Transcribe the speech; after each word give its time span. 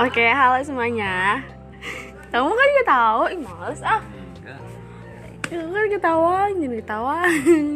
Oke, 0.00 0.24
halo 0.32 0.56
semuanya. 0.64 1.44
Kamu 2.32 2.48
kan 2.48 2.68
juga 2.72 2.84
tahu, 2.88 3.22
ih 3.36 3.40
males 3.44 3.84
ah. 3.84 4.00
Enggak. 4.40 4.60
Kamu 5.44 5.68
kan 5.76 5.84
ketawain, 5.92 6.54
jadi 6.56 6.76
ketawain. 6.80 7.66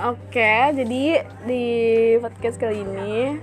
Oke, 0.00 0.52
jadi 0.80 1.02
di 1.44 1.64
podcast 2.24 2.56
kali 2.56 2.80
ini 2.80 3.36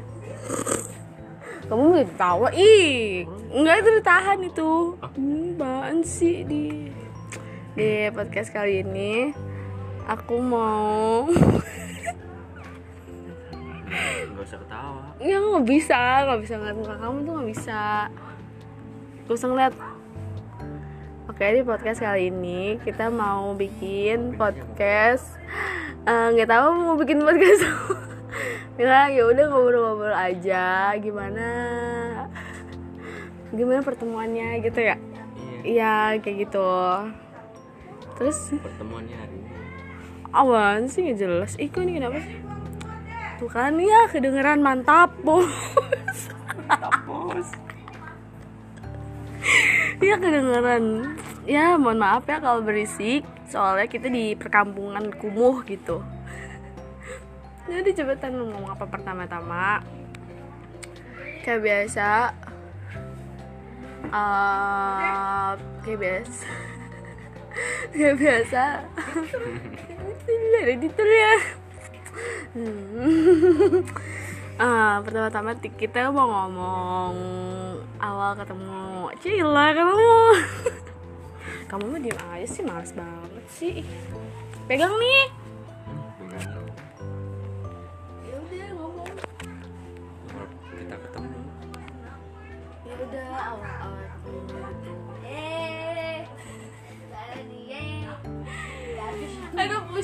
kamu 1.70 1.82
mau 1.82 1.98
ketawa 1.98 2.50
ih 2.54 3.26
enggak 3.50 3.82
itu 3.82 3.90
ditahan 3.98 4.40
itu 4.42 4.70
hmm, 5.02 5.58
apaan 5.58 5.98
sih 6.06 6.46
di 6.46 6.94
di 7.74 8.10
podcast 8.14 8.54
kali 8.54 8.86
ini 8.86 9.34
aku 10.06 10.38
mau 10.38 11.26
ya 15.26 15.42
nggak 15.42 15.66
bisa 15.66 16.30
nggak 16.30 16.40
bisa 16.46 16.54
ngeliat 16.62 16.78
muka 16.78 16.96
kamu 17.02 17.18
tuh 17.26 17.32
nggak 17.34 17.50
bisa. 17.50 17.82
Gak 19.26 19.34
usah 19.34 19.50
ngeliat. 19.50 19.74
Oke 21.26 21.46
di 21.50 21.62
podcast 21.66 22.00
kali 22.06 22.30
ini 22.30 22.78
kita 22.86 23.10
mau 23.10 23.58
bikin 23.58 24.38
podcast 24.38 25.36
Eh, 26.06 26.28
nggak 26.38 26.54
tahu 26.54 26.68
mau 26.78 26.94
bikin 27.02 27.18
podcast 27.26 27.66
ya 28.78 29.10
ya 29.10 29.26
udah 29.26 29.50
ngobrol-ngobrol 29.50 30.14
aja 30.14 30.94
gimana? 31.02 31.50
Gimana 33.50 33.82
pertemuannya 33.82 34.62
gitu 34.62 34.86
ya? 34.86 35.02
Iya. 35.66 36.14
iya 36.14 36.22
kayak 36.22 36.46
gitu. 36.46 36.70
Terus? 38.22 38.38
Pertemuannya 38.54 39.18
hari 39.18 39.34
ini. 39.34 39.50
awan 40.30 40.86
sih 40.86 41.10
nggak 41.10 41.18
jelas. 41.18 41.52
Ih, 41.58 41.74
kok 41.74 41.82
ini 41.82 41.98
kenapa 41.98 42.22
sih 42.22 42.45
tuh 43.46 43.54
kan? 43.54 43.78
Ya 43.78 44.10
kedengeran 44.10 44.66
mantap 44.66 45.14
bos. 45.22 45.46
Tapos. 46.66 47.46
Iya 50.02 50.18
kedengeran. 50.18 51.14
Ya 51.46 51.78
mohon 51.78 52.02
maaf 52.02 52.26
ya 52.26 52.42
kalau 52.42 52.66
berisik. 52.66 53.22
Soalnya 53.46 53.86
kita 53.86 54.10
di 54.10 54.34
perkampungan 54.34 55.14
kumuh 55.22 55.62
gitu. 55.70 56.02
Jadi 57.70 57.94
lu 58.34 58.50
ngomong 58.50 58.74
apa 58.74 58.90
pertama-tama. 58.90 59.86
Kayak 61.46 61.62
biasa 61.62 62.34
eh 64.06 65.52
Kayak 65.86 66.00
biasa. 66.02 66.50
Kayak 67.94 68.16
biasa. 68.18 68.64
Ini 70.26 70.58
ada 70.66 70.74
detail 70.82 71.12
ya 71.14 71.65
Hmm. 72.56 73.84
Ah, 74.56 75.04
pertama-tama 75.04 75.52
kita 75.60 76.16
mau 76.16 76.32
ngomong 76.32 77.12
awal 78.00 78.40
ketemu 78.40 79.12
Cila 79.20 79.76
kamu 79.76 80.16
kamu 81.70 81.84
mah 81.92 82.00
diem 82.00 82.20
aja 82.32 82.48
sih 82.48 82.64
males 82.64 82.96
banget 82.96 83.46
sih 83.52 83.76
pegang 84.64 84.96
nih 84.96 85.28
ya 88.24 88.36
udah 88.40 88.68
ngomong 88.80 89.12
kita 90.72 90.96
ketemu. 91.04 91.40
ya 92.88 92.94
udah 92.96 93.28
awal 93.44 93.85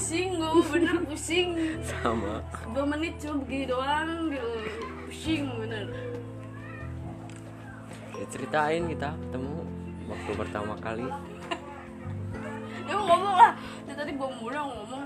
pusing 0.01 0.33
gue 0.33 0.65
bener 0.67 0.97
pusing 1.05 1.47
Sama. 1.93 2.41
dua 2.73 2.85
menit 2.87 3.13
cuma 3.15 3.37
begini 3.39 3.65
doang 3.67 4.09
gitu 4.27 4.49
pusing 5.05 5.45
bener 5.55 5.85
Ya, 8.11 8.25
ceritain 8.27 8.85
kita 8.85 9.17
ketemu 9.19 9.65
waktu 10.05 10.31
pertama 10.35 10.73
kali. 10.75 11.05
ya 12.83 12.93
ngomong 12.95 13.33
lah 13.33 13.53
dari 13.83 13.93
tadi 13.95 14.11
belum 14.13 14.33
mulai 14.39 14.61
ngomong 14.61 15.03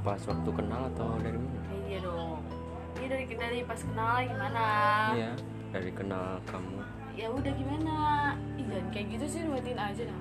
Pas 0.00 0.20
waktu 0.20 0.50
kenal 0.52 0.82
atau 0.88 1.06
dari 1.18 1.38
mana? 1.38 1.60
iya 1.84 1.98
dong 2.00 2.38
ini 2.96 3.06
dari 3.08 3.24
dari 3.28 3.58
pas 3.62 3.80
kenal 3.80 4.14
gimana 4.20 4.64
Iya. 5.12 5.30
Dari 5.70 5.90
kenal 5.90 6.38
kamu. 6.44 6.78
ya 7.12 7.26
udah 7.28 7.52
gimana 7.52 7.94
Ih, 8.56 8.64
jangan 8.64 8.86
kayak 8.90 9.06
gitu 9.12 9.24
sih 9.28 9.40
buatin 9.44 9.74
aja 9.76 10.02
dah 10.04 10.20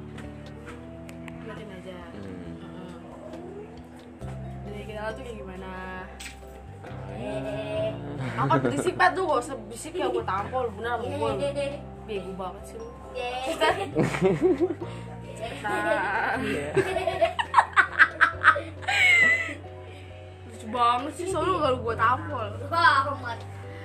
buatin 1.43 1.69
aja 1.71 1.97
Hmm. 2.13 2.23
Mm-mm. 2.57 2.89
dari 4.65 4.83
kenal 4.85 5.07
tuh 5.11 5.21
kayak 5.21 5.37
gimana 5.37 5.71
Ah, 6.83 7.95
apa 8.41 8.59
berisik 8.59 8.93
banget 8.93 9.13
tuh 9.15 9.23
gak 9.25 9.39
usah 9.41 9.55
berisik 9.57 9.93
ya 9.93 10.05
gue 10.05 10.23
tampol 10.23 10.65
bener 10.73 10.99
sama 10.99 11.03
gue 11.05 11.67
bego 12.03 12.31
banget 12.33 12.63
sih 12.65 12.75
lu 12.75 12.89
cerita 13.45 13.67
cerita 15.37 15.71
lucu 20.43 20.67
banget 20.69 21.11
sih 21.13 21.25
soalnya 21.25 21.55
kalau 21.61 21.77
gue 21.79 21.95
tampol 21.95 22.47
banget 22.65 23.39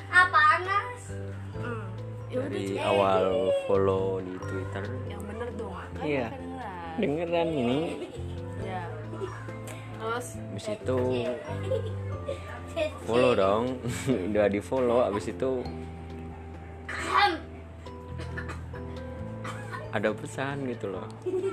apa 0.08 0.26
panas 0.26 1.00
Hmm. 1.54 1.84
udah 2.28 2.44
Dari 2.44 2.78
awal 2.78 3.24
follow 3.64 4.20
di 4.20 4.34
Twitter. 4.38 4.84
yang 5.06 5.18
bener 5.20 5.48
dong 5.54 5.74
kan 5.74 5.90
Iya. 6.00 6.28
Dengeran 6.98 7.48
ini. 7.54 7.80
ya 8.66 8.82
terus 9.98 10.26
Habis 10.34 10.66
itu 10.74 10.98
follow 13.06 13.32
dong. 13.38 13.64
Udah 14.30 14.46
di 14.50 14.58
follow. 14.58 15.06
Habis 15.06 15.30
itu 15.30 15.62
ada 19.88 20.12
pesan 20.12 20.68
gitu 20.68 20.92
loh. 20.92 21.06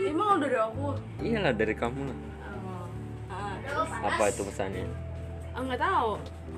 emang 0.06 0.38
udah 0.38 0.44
dari 0.44 0.58
aku 0.60 0.88
Iyalah 1.24 1.54
dari 1.56 1.72
kamu 1.74 2.02
lah. 2.04 2.20
oh, 2.52 2.86
ah, 3.32 4.12
Apa 4.12 4.28
itu 4.28 4.44
pesannya? 4.44 4.86
ah, 5.56 5.62
nggak 5.64 5.80
tahu 5.80 6.10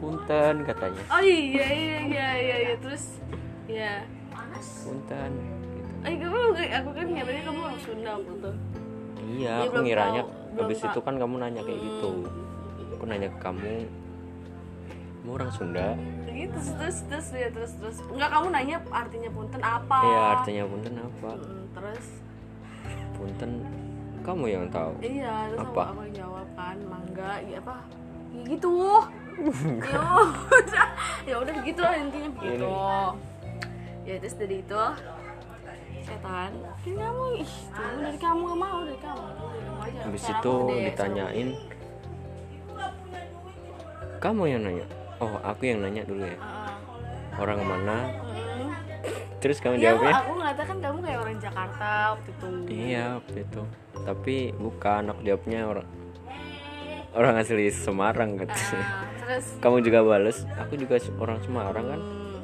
Punten 0.02 0.56
katanya. 0.66 1.02
oh 1.14 1.22
iya 1.22 1.68
iya 1.70 1.98
iya 2.02 2.28
iya, 2.34 2.56
iya. 2.66 2.76
terus 2.82 3.22
ya 3.70 3.94
Punten. 4.84 5.32
Gitu. 5.38 5.58
Eh, 6.06 6.14
kamu, 6.18 6.40
aku 6.56 6.90
kan 6.94 7.06
ngiranya 7.10 7.42
kamu 7.46 7.60
orang 7.62 7.80
Sunda 7.82 8.12
Iya, 9.38 9.54
Dia 9.62 9.70
aku 9.70 9.76
ngiranya 9.86 10.22
tahu, 10.26 10.58
habis 10.58 10.80
itu 10.82 11.00
kan 11.06 11.16
kamu 11.22 11.36
nanya 11.38 11.62
kayak 11.62 11.80
gitu. 11.86 12.12
Aku 12.98 13.04
nanya 13.06 13.30
ke 13.30 13.40
kamu, 13.40 13.74
kamu 15.22 15.30
orang 15.30 15.52
Sunda? 15.54 15.88
gitu 16.38 16.54
terus 16.54 16.70
terus 16.78 16.98
terus 17.10 17.28
ya 17.34 17.50
terus 17.54 17.72
terus. 17.78 17.98
Enggak 18.10 18.30
kamu 18.34 18.48
nanya 18.54 18.78
artinya 18.90 19.30
punten 19.34 19.62
apa? 19.62 20.00
Iya, 20.02 20.22
artinya 20.38 20.64
punten 20.70 20.96
apa? 20.98 21.30
Mm, 21.38 21.64
terus? 21.74 22.06
Punten 23.18 23.52
kamu 24.22 24.46
yang 24.52 24.66
tahu. 24.68 24.92
iya 25.00 25.48
terus 25.54 25.62
Apa? 25.72 25.84
aku, 25.88 26.04
aku 26.04 26.06
jawab 26.14 26.48
kan 26.58 26.78
mangga 26.86 27.32
ya 27.46 27.58
apa? 27.62 27.78
Ya 28.34 28.42
gitu. 28.50 28.76
Ya 29.86 30.02
udah 30.50 30.88
ya 31.30 31.36
udah 31.38 31.54
begitu 31.62 31.80
lah 31.86 31.94
intinya 31.94 32.30
begitu 32.34 32.70
ya 34.08 34.16
terus 34.24 34.36
dari 34.40 34.64
itu 34.64 34.82
setan 36.08 36.52
dari 36.88 36.96
kamu 36.96 37.26
ih 37.36 37.52
tuh 37.76 37.92
dari 38.00 38.18
kamu 38.18 38.42
gak 38.48 38.60
mau 38.60 38.80
dari 38.88 39.00
kamu 39.00 39.26
Habis 39.98 40.22
Sekarang 40.22 40.42
itu 40.42 40.54
ditanyain, 40.84 41.50
kamu 44.20 44.42
yang 44.48 44.62
nanya. 44.64 44.86
Oh, 45.18 45.32
aku 45.42 45.62
yang 45.64 45.80
nanya 45.84 46.04
dulu 46.04 46.24
ya. 46.24 46.38
Orang 47.38 47.60
mana? 47.64 47.98
Terus 49.38 49.62
kamu 49.62 49.78
Iya, 49.78 49.84
jawabnya? 49.94 50.14
aku 50.18 50.32
ngeliatnya 50.34 50.66
kan 50.66 50.78
kamu 50.82 50.98
kayak 51.06 51.20
orang 51.22 51.38
Jakarta 51.40 51.90
waktu 52.12 52.30
itu. 52.30 52.48
Iya, 52.68 53.04
waktu 53.22 53.38
itu. 53.46 53.62
Tapi 53.96 54.36
bukan, 54.58 55.02
aku 55.08 55.22
jawabnya 55.24 55.60
orang 55.68 55.88
orang 57.14 57.34
asli 57.38 57.66
Semarang 57.70 58.30
katanya. 58.36 58.82
Ah, 58.82 59.06
terus, 59.22 59.46
Kamu 59.64 59.78
juga 59.82 60.00
bales, 60.04 60.38
aku 60.58 60.74
juga 60.76 60.96
orang 61.18 61.40
Semarang 61.42 61.86
kan? 61.88 62.00
hmm, 62.02 62.36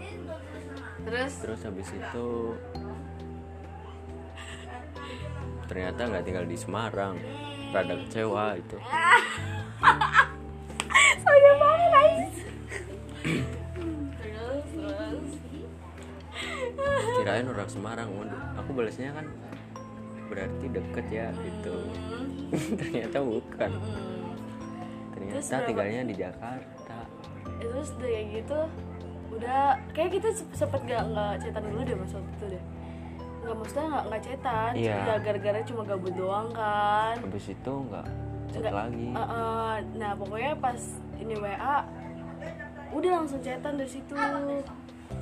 terus, 1.10 1.34
Terus 1.44 1.60
habis 1.66 1.88
itu 1.92 2.28
ternyata 5.66 6.02
nggak 6.06 6.24
tinggal 6.24 6.46
di 6.46 6.58
Semarang, 6.58 7.16
rada 7.72 7.96
kecewa 8.06 8.56
itu. 8.56 8.78
soalnya 11.20 11.54
banget 11.58 11.90
guys. 11.90 12.36
Kirain 17.14 17.48
orang 17.48 17.70
Semarang, 17.70 18.10
waduh. 18.14 18.42
Aku 18.60 18.70
balasnya 18.76 19.14
kan 19.16 19.26
berarti 20.28 20.66
deket 20.68 21.06
ya 21.10 21.28
gitu. 21.32 21.76
ternyata 22.80 23.18
bukan. 23.22 23.72
Ternyata 25.14 25.40
Terus 25.40 25.68
tinggalnya 25.68 26.02
di 26.04 26.16
Jakarta. 26.18 26.98
Ya, 27.64 27.68
terus 27.72 27.90
udah 27.96 28.10
kayak 28.12 28.28
gitu, 28.36 28.60
udah 29.32 29.62
kayak 29.96 30.12
kita 30.20 30.30
se- 30.36 30.52
sempet 30.52 30.84
gak 30.84 31.04
nggak 31.08 31.34
cetan 31.40 31.64
dulu 31.64 31.80
deh 31.86 31.96
mas 31.96 32.12
waktu 32.12 32.32
itu 32.36 32.46
deh. 32.58 32.64
Nggak 33.44 33.56
maksudnya 33.56 33.86
nggak 33.86 34.04
nggak 34.06 34.22
cetan, 34.24 34.72
cuma 34.74 35.14
gara-gara 35.20 35.60
cuma 35.62 35.82
gabut 35.84 36.14
doang 36.14 36.48
kan. 36.52 37.16
Habis 37.20 37.48
itu 37.50 37.74
nggak 37.84 38.06
chat 38.50 38.64
lagi. 38.70 39.08
eh, 39.10 39.20
eh, 39.20 39.74
nah 39.94 40.12
pokoknya 40.14 40.54
pas 40.56 40.80
ini 41.18 41.34
WA 41.36 41.78
udah 42.92 43.12
langsung 43.16 43.42
chatan 43.42 43.74
dari 43.76 43.90
situ. 43.90 44.14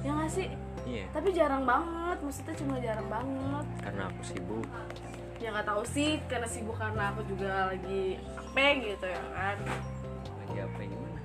Ya 0.01 0.09
nggak 0.11 0.29
sih? 0.29 0.47
Iya. 0.83 1.05
Tapi 1.09 1.29
jarang 1.31 1.63
banget 1.63 2.17
maksudnya 2.19 2.55
cuma 2.55 2.75
jarang 2.77 3.07
banget. 3.07 3.65
Karena 3.79 4.03
aku 4.07 4.21
sibuk. 4.23 4.65
Ya 5.37 5.49
nggak 5.49 5.67
tahu 5.67 5.83
sih 5.87 6.21
karena 6.27 6.45
sibuk 6.45 6.75
karena 6.75 7.09
aku 7.09 7.21
juga 7.25 7.69
lagi 7.69 8.17
apa 8.37 8.65
gitu 8.77 9.05
ya 9.07 9.23
kan. 9.31 9.57
Lagi 10.37 10.57
apa 10.59 10.79
gimana? 10.79 11.19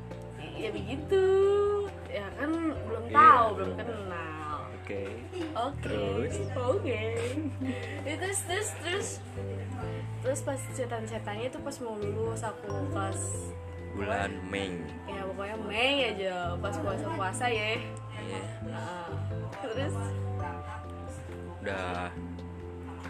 Ya 0.57 0.69
begitu. 0.73 1.25
Ya 2.09 2.27
kan 2.33 2.51
belum 2.87 3.05
Iya, 3.07 3.17
tahu 3.17 3.47
belum. 3.53 3.71
kenal 3.77 4.36
oke. 4.87 5.03
Oke. 5.59 5.83
Terus? 5.83 6.35
oke. 6.55 7.03
Ya, 8.07 8.15
terus 8.23 8.41
terus 8.47 8.69
terus. 8.79 9.09
Terus 10.23 10.41
pas 10.47 10.61
cetan-cetannya 10.79 11.51
itu 11.51 11.59
pas 11.59 11.75
mau 11.83 11.99
lulus 11.99 12.43
aku 12.47 12.71
kelas 12.95 13.21
bulan 13.99 14.31
Mei. 14.47 14.79
Ya 15.11 15.27
pokoknya 15.27 15.57
Mei 15.67 15.95
aja 16.15 16.55
pas 16.63 16.75
puasa 16.79 17.07
puasa 17.19 17.45
ya. 17.51 17.83
Iya. 18.15 18.43
Nah, 18.71 19.11
terus? 19.59 19.95
Udah 21.67 22.15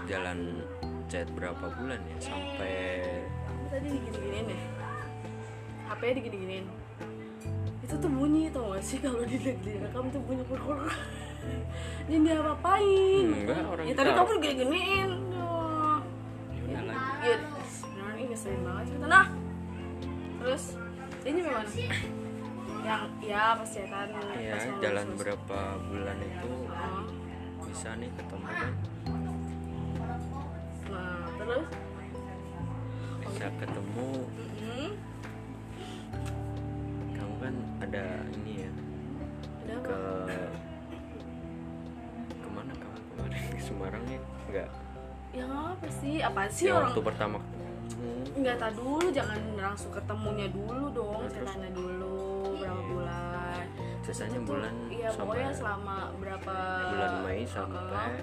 jalan 0.08 0.64
chat 1.12 1.28
berapa 1.36 1.66
bulan 1.76 2.00
ya? 2.08 2.16
Sampai 2.24 2.72
tadi 3.68 3.88
digini-giniin 3.92 4.46
ya? 4.48 4.60
HP 5.92 6.02
digini-giniin. 6.24 6.66
Itu 7.84 7.94
tuh 8.00 8.08
bunyi 8.08 8.48
tau 8.48 8.72
gak 8.72 8.80
sih 8.80 8.98
kalau 8.98 9.20
di 9.28 9.36
direkam 9.60 10.08
tuh 10.08 10.24
bunyi 10.24 10.42
kur 10.48 10.58
jangan 12.06 12.22
diapa-apain 12.22 13.26
Enggak, 13.26 13.62
orang 13.66 13.84
ya 13.84 13.94
tadi 13.94 14.10
kamu 14.10 14.28
digini-giniin 14.36 15.10
Duh. 15.28 15.98
ya 16.50 16.60
udah 16.62 16.82
lagi 16.86 17.26
ya 17.26 17.36
beneran 17.42 18.14
ini 18.14 18.22
ngeselin 18.30 18.60
banget 18.62 18.86
nah 19.06 19.26
terus 20.38 20.64
ini 21.22 21.38
gimana 21.42 21.66
yang 22.86 23.02
ya 23.18 23.58
pas 23.58 23.66
cetan 23.66 24.08
ya 24.38 24.52
pas 24.54 24.62
mau 24.64 24.78
jalan 24.78 25.04
lulus. 25.04 25.18
berapa 25.18 25.58
bulan 25.84 26.16
itu 26.20 26.48
Oh, 27.56 27.64
bisa 27.66 27.88
nih 27.96 28.10
ketemu 28.14 28.46
kan 28.46 28.72
nah 30.86 31.26
terus? 31.34 31.66
Bisa 33.26 33.46
ketemu. 33.58 34.08
Hmm, 34.56 34.90
kamu 37.12 37.34
kan 37.36 37.54
ada 37.82 38.04
ini 38.32 38.52
ya 38.64 38.70
ada 39.66 39.74
apa? 39.74 39.82
ke 39.82 39.96
Ya 44.46 44.62
enggak 44.62 44.70
yang 45.36 45.52
apa 45.52 45.86
sih. 45.90 46.14
Apa 46.24 46.40
sih 46.48 46.66
ya 46.70 46.80
orang 46.80 46.94
waktu 46.94 47.02
pertama 47.04 47.38
Enggak 48.34 48.56
tak 48.58 48.72
dulu, 48.74 49.06
jangan 49.14 49.38
langsung 49.54 49.90
ketemunya 49.94 50.50
dulu 50.50 50.90
dong, 50.90 51.22
ceritanya 51.30 51.70
dulu 51.70 52.58
berapa 52.58 52.82
bulan. 52.82 53.64
sisanya 54.06 54.38
Itu 54.38 54.46
tuh, 54.46 54.54
bulan 54.54 54.74
iya 54.86 55.08
pokoknya 55.10 55.50
selama 55.50 55.96
berapa 56.22 56.56
bulan 56.94 57.12
Mei 57.26 57.42
sampai 57.42 57.82
uh, 57.90 58.14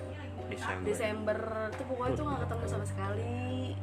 Desember. 0.48 0.88
Desember. 0.88 1.40
Tuh 1.76 1.86
pokoknya 1.92 2.14
tuh 2.16 2.24
nggak 2.24 2.42
ketemu 2.48 2.66
sama 2.72 2.86
sekali. 2.88 3.76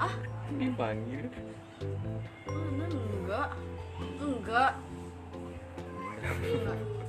Ah, 0.00 0.14
dipanggil. 0.56 1.24
Mana? 2.48 2.84
Enggak? 2.90 3.48
Enggak. 4.18 4.72
Enggak. 6.42 6.99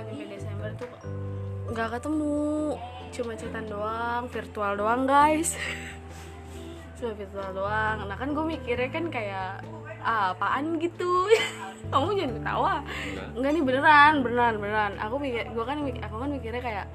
Nyampe 0.00 0.24
Desember 0.32 0.70
tuh 0.80 0.90
nggak 1.70 1.88
ketemu, 1.98 2.74
cuma 3.14 3.32
cetan 3.38 3.66
doang, 3.70 4.22
virtual 4.26 4.72
doang 4.74 5.06
guys. 5.06 5.54
cuma 6.98 7.14
virtual 7.14 7.50
doang. 7.54 8.10
Nah 8.10 8.16
kan 8.18 8.34
gue 8.34 8.44
mikirnya 8.44 8.90
kan 8.90 9.04
kayak 9.06 9.62
ah, 10.02 10.34
apaan 10.34 10.82
gitu. 10.82 11.30
Kamu 11.94 12.18
jangan 12.18 12.32
ketawa. 12.42 12.74
enggak 13.38 13.50
nih 13.54 13.64
beneran, 13.64 14.14
beneran, 14.26 14.54
beneran. 14.58 14.92
Aku 14.98 15.14
mikir, 15.22 15.46
gue 15.52 15.64
kan 15.64 15.78
aku 15.80 16.16
kan 16.18 16.28
mikirnya 16.30 16.62
kayak 16.62 16.86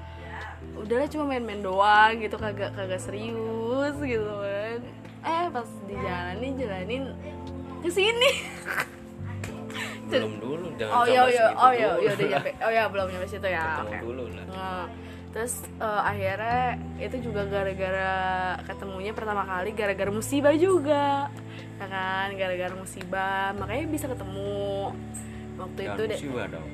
udahlah 0.76 1.08
cuma 1.08 1.24
main-main 1.32 1.62
doang 1.64 2.12
gitu 2.20 2.36
kagak 2.36 2.76
kagak 2.76 3.00
serius 3.00 3.96
gitu 4.02 4.28
kan. 4.28 4.80
Eh 5.24 5.46
pas 5.50 5.68
dijalanin 5.88 6.52
jalanin 6.60 7.04
ke 7.80 7.88
sini. 7.88 8.30
belum 10.08 10.34
dulu 10.38 10.66
jangan 10.76 10.94
Oh 10.94 11.04
iya 11.04 11.22
iya. 11.26 11.46
oh 11.52 11.72
iya 11.72 11.88
iya 11.98 12.12
udah 12.14 12.26
nyampe. 12.30 12.50
Oh 12.66 12.70
ya 12.70 12.84
belum 12.86 13.06
nyampe 13.10 13.26
situ 13.26 13.48
ya. 13.48 13.82
Oke. 13.82 13.98
dulu 14.00 14.22
lah. 14.30 14.44
Nah, 14.46 14.84
terus 15.30 15.54
eh, 15.66 16.00
akhirnya 16.02 16.60
itu 16.96 17.16
juga 17.20 17.42
gara-gara 17.44 18.14
ketemunya 18.64 19.12
pertama 19.12 19.42
kali 19.44 19.70
gara-gara 19.72 20.10
musibah 20.10 20.54
juga. 20.54 21.28
Ya 21.76 21.86
kan? 21.86 22.28
Gara-gara 22.32 22.74
musibah. 22.74 23.52
Makanya 23.54 23.84
bisa 23.86 24.06
ketemu. 24.06 24.94
Waktu 25.56 25.80
Jangan 25.80 25.96
itu 25.96 26.02
deh. 26.04 26.18
musibah 26.20 26.46
dong. 26.52 26.68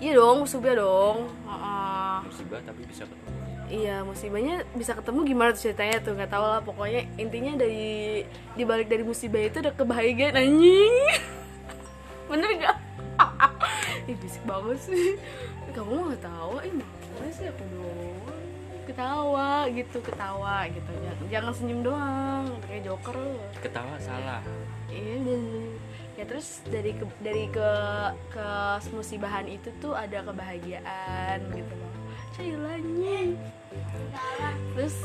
Iya 0.00 0.12
dong 0.16 0.36
musibah 0.40 0.72
dong. 0.74 1.16
Heeh. 1.44 2.14
musibah 2.24 2.60
tapi 2.64 2.80
bisa 2.84 3.04
ketemu. 3.04 3.28
Iya 3.70 4.02
musibahnya 4.02 4.66
bisa 4.74 4.98
ketemu 4.98 5.18
gimana 5.22 5.54
tuh 5.54 5.62
ceritanya 5.62 5.96
tuh? 6.02 6.12
Nggak 6.18 6.30
tahu 6.34 6.42
lah 6.42 6.58
pokoknya 6.58 7.06
intinya 7.16 7.52
dari 7.54 8.24
dibalik 8.58 8.90
dari 8.90 9.06
musibah 9.06 9.38
itu 9.38 9.62
ada 9.62 9.70
kebahagiaan 9.70 10.34
anjing 10.34 10.94
bener 12.30 12.50
gak 12.62 12.76
Ih 14.08 14.16
bisik 14.16 14.40
banget 14.48 14.78
sih. 14.80 15.18
Kamu 15.70 16.08
nggak 16.08 16.22
tahu? 16.24 16.62
Eh 16.64 16.72
mana 16.72 17.28
sih 17.30 17.46
aku 17.46 17.62
doang? 17.68 18.40
Ketawa 18.88 19.68
gitu 19.68 19.98
ketawa 20.00 20.56
gitu. 20.66 20.90
Jangan, 21.04 21.26
jangan 21.28 21.52
senyum 21.52 21.80
doang 21.84 22.44
kayak 22.64 22.88
joker 22.88 23.14
lu. 23.14 23.36
Ketawa 23.60 23.94
salah. 24.00 24.40
Iya 24.88 25.14
dan 25.20 25.42
ya 26.16 26.24
terus 26.26 26.64
dari 26.66 26.92
ke 26.92 27.04
dari 27.20 27.44
ke 27.48 27.70
ke 28.32 28.48
musibahan 28.90 29.46
itu 29.46 29.68
tuh 29.78 29.92
ada 29.92 30.24
kebahagiaan 30.24 31.38
gitu 31.54 31.72
loh. 31.76 31.92
Cailanya 32.34 33.18
terus 34.72 34.96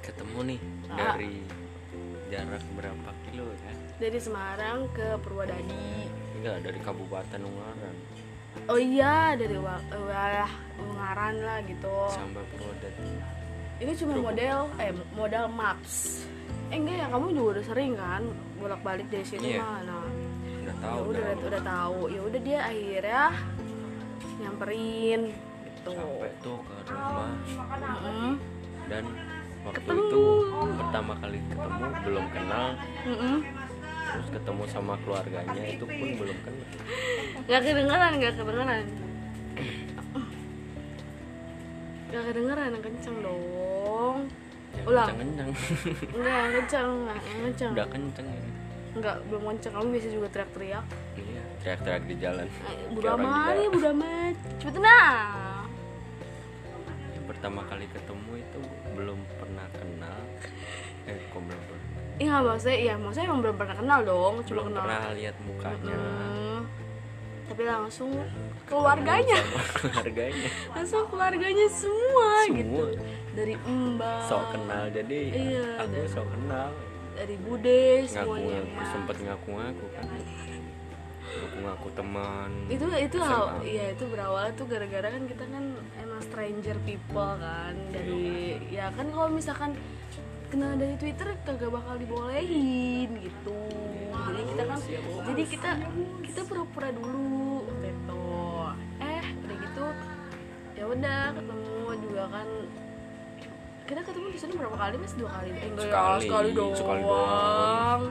ketemu 0.00 0.38
nih 0.54 0.60
Ah. 0.86 1.16
dari 1.16 1.40
jarak 2.28 2.64
berapa 2.72 3.10
kilo 3.26 3.48
ya 3.48 3.72
dari 4.02 4.18
Semarang 4.18 4.90
ke 4.90 5.14
Purwodadi 5.22 6.10
enggak 6.36 6.58
dari 6.66 6.78
Kabupaten 6.82 7.40
Ungaran. 7.40 7.94
Oh 8.66 8.74
iya 8.74 9.38
dari 9.38 9.54
Wah 9.54 9.78
Ungaran 10.76 11.34
lah 11.38 11.62
gitu. 11.62 11.94
Sampai 12.10 12.42
Purwodadi 12.50 13.14
ini 13.78 13.92
cuma 13.94 14.14
model 14.20 14.58
eh 14.78 14.90
modal 15.14 15.46
maps. 15.46 16.26
Eh 16.68 16.82
enggak 16.82 16.96
ya 16.98 17.06
kamu 17.08 17.26
juga 17.30 17.48
udah 17.54 17.64
sering 17.64 17.92
kan 17.94 18.22
bolak 18.58 18.80
balik 18.82 19.06
dari 19.06 19.22
situ 19.22 19.42
Iya. 19.44 19.62
mana? 19.62 19.98
Udah 20.02 20.66
ya 20.66 20.72
tahu 20.78 20.98
udah 21.06 21.22
udah, 21.30 21.46
udah 21.46 21.62
tahu. 21.62 21.98
Ya 22.10 22.20
udah 22.22 22.40
dia 22.42 22.60
akhirnya 22.60 23.24
nyamperin 24.38 25.20
gitu. 25.62 25.90
Sampai 25.94 26.30
tuh 26.42 26.58
ke 26.58 26.74
rumah. 26.90 27.30
Mm-mm. 28.02 28.32
dan 28.90 29.04
waktu 29.62 29.78
Ketemu. 29.78 30.02
itu 30.02 30.22
pertama 30.74 31.12
kali 31.16 31.38
ketemu 31.46 31.86
belum 32.02 32.24
kenal. 32.34 32.66
Mm-mm. 33.06 33.36
Terus 34.12 34.28
ketemu 34.28 34.62
sama 34.68 34.94
keluarganya 35.02 35.62
itu 35.64 35.84
pun 35.84 36.08
belum 36.20 36.38
kenal. 36.44 36.68
Gak 37.48 37.60
kedengeran, 37.64 38.12
gak 38.20 38.34
kedengeran. 38.36 38.84
Gak 42.12 42.22
kedengeran, 42.28 42.68
yang 42.76 42.84
kenceng 42.84 43.16
dong. 43.24 44.16
Ya, 44.72 44.82
Ulang. 44.88 45.08
kenceng 45.16 45.50
Enggak, 46.16 46.36
yang 46.36 46.52
kenceng, 46.56 46.88
enggak, 46.88 47.18
yang 47.24 47.40
kenceng. 47.44 47.70
Udah 47.72 47.88
kenceng 47.88 48.28
ini. 48.28 48.50
Enggak, 48.92 49.16
belum 49.28 49.42
kenceng, 49.48 49.72
kamu 49.72 49.86
biasa 49.96 50.08
juga 50.12 50.28
teriak-teriak. 50.32 50.84
Iya 51.16 51.42
teriak-teriak 51.62 52.04
di 52.10 52.16
jalan. 52.18 52.46
Kayak 52.50 52.88
Buda 52.90 53.08
orang 53.14 53.22
amat, 53.22 53.54
ya 53.54 53.68
buda 53.70 53.90
amat 53.94 54.34
Cepetan 54.58 54.82
nah 54.82 55.62
Yang 57.14 57.24
pertama 57.30 57.60
kali 57.70 57.86
ketemu 57.86 58.32
itu 58.42 58.60
belum 58.98 59.18
pernah 59.38 59.66
kenal. 59.78 60.18
Eh 61.06 61.18
kok 61.30 61.38
belum 61.38 61.62
pernah 61.70 61.91
Iya 62.22 62.30
nggak 62.32 62.44
maksudnya, 62.46 62.78
iya 62.78 62.94
maksudnya 62.94 63.26
emang 63.26 63.40
belum 63.42 63.56
pernah 63.56 63.76
kenal 63.76 63.98
dong 64.04 64.34
Cuma 64.38 64.50
belum 64.52 64.66
kenal 64.68 64.82
pernah 64.84 65.10
lihat 65.12 65.36
mukanya. 65.42 65.96
Hmm, 65.98 66.58
Tapi 67.42 67.62
langsung 67.66 68.10
keluarganya. 68.64 69.38
Ketemu 69.42 69.58
sama 69.58 69.74
keluarganya. 69.74 70.48
Langsung 70.72 71.04
keluarganya 71.04 71.66
semua, 71.68 72.28
Semua. 72.40 72.56
gitu. 72.56 72.84
Dari 73.32 73.54
mbak. 73.58 74.20
Sok 74.24 74.44
kenal 74.52 74.84
jadi 74.88 75.18
Iya, 75.28 75.66
aku 75.76 75.90
dan- 75.90 76.08
sok 76.08 76.26
kenal. 76.30 76.68
Dari 77.12 77.36
bude, 77.38 77.82
semuanya 78.06 78.56
ngaku 78.62 78.82
sempet 78.88 79.16
ngaku 79.20 79.48
ngaku 79.52 79.86
kan. 79.90 80.04
Ngaku 81.22 81.56
ngaku 81.60 81.88
teman. 81.92 82.50
Itu 82.68 82.84
itu 82.88 83.18
hal 83.20 83.44
iya 83.62 83.84
itu 83.90 84.04
berawal 84.06 84.46
tuh 84.54 84.64
gara-gara 84.64 85.08
kan 85.08 85.22
kita 85.26 85.44
kan 85.44 85.64
emang 85.98 86.20
stranger 86.22 86.76
people 86.82 87.32
kan. 87.36 87.74
Dari 87.90 88.24
ya 88.70 88.88
kan 88.90 89.06
kalau 89.08 89.28
misalkan 89.28 89.76
kenal 90.52 90.76
dari 90.76 91.00
Twitter 91.00 91.32
kagak 91.42 91.72
bakal 91.72 91.96
dibolehin 91.96 93.08
gitu. 93.16 93.60
Jadi 94.12 94.42
kita 94.52 94.62
kan 94.68 94.78
jadi 95.24 95.42
kita 95.48 95.70
kita 96.20 96.40
pura-pura 96.44 96.92
dulu. 96.92 97.64
Gitu 97.80 98.24
eh 99.00 99.24
udah 99.40 99.56
gitu 99.58 99.84
ya 100.76 100.84
udah 100.86 101.20
ketemu 101.32 101.72
juga 102.04 102.24
kan. 102.28 102.48
Kita 103.82 104.00
ketemu 104.04 104.26
di 104.28 104.38
sana 104.38 104.52
berapa 104.54 104.76
kali 104.76 104.94
mas? 105.00 105.12
Dua 105.16 105.30
kali. 105.32 105.48
Eh, 105.50 105.68
enggak 105.68 105.84
ya 105.84 105.90
Sekali, 105.90 106.20
sekali 106.22 106.50
doang. 106.52 106.76
Sekali 106.76 107.02
doang. 107.02 108.02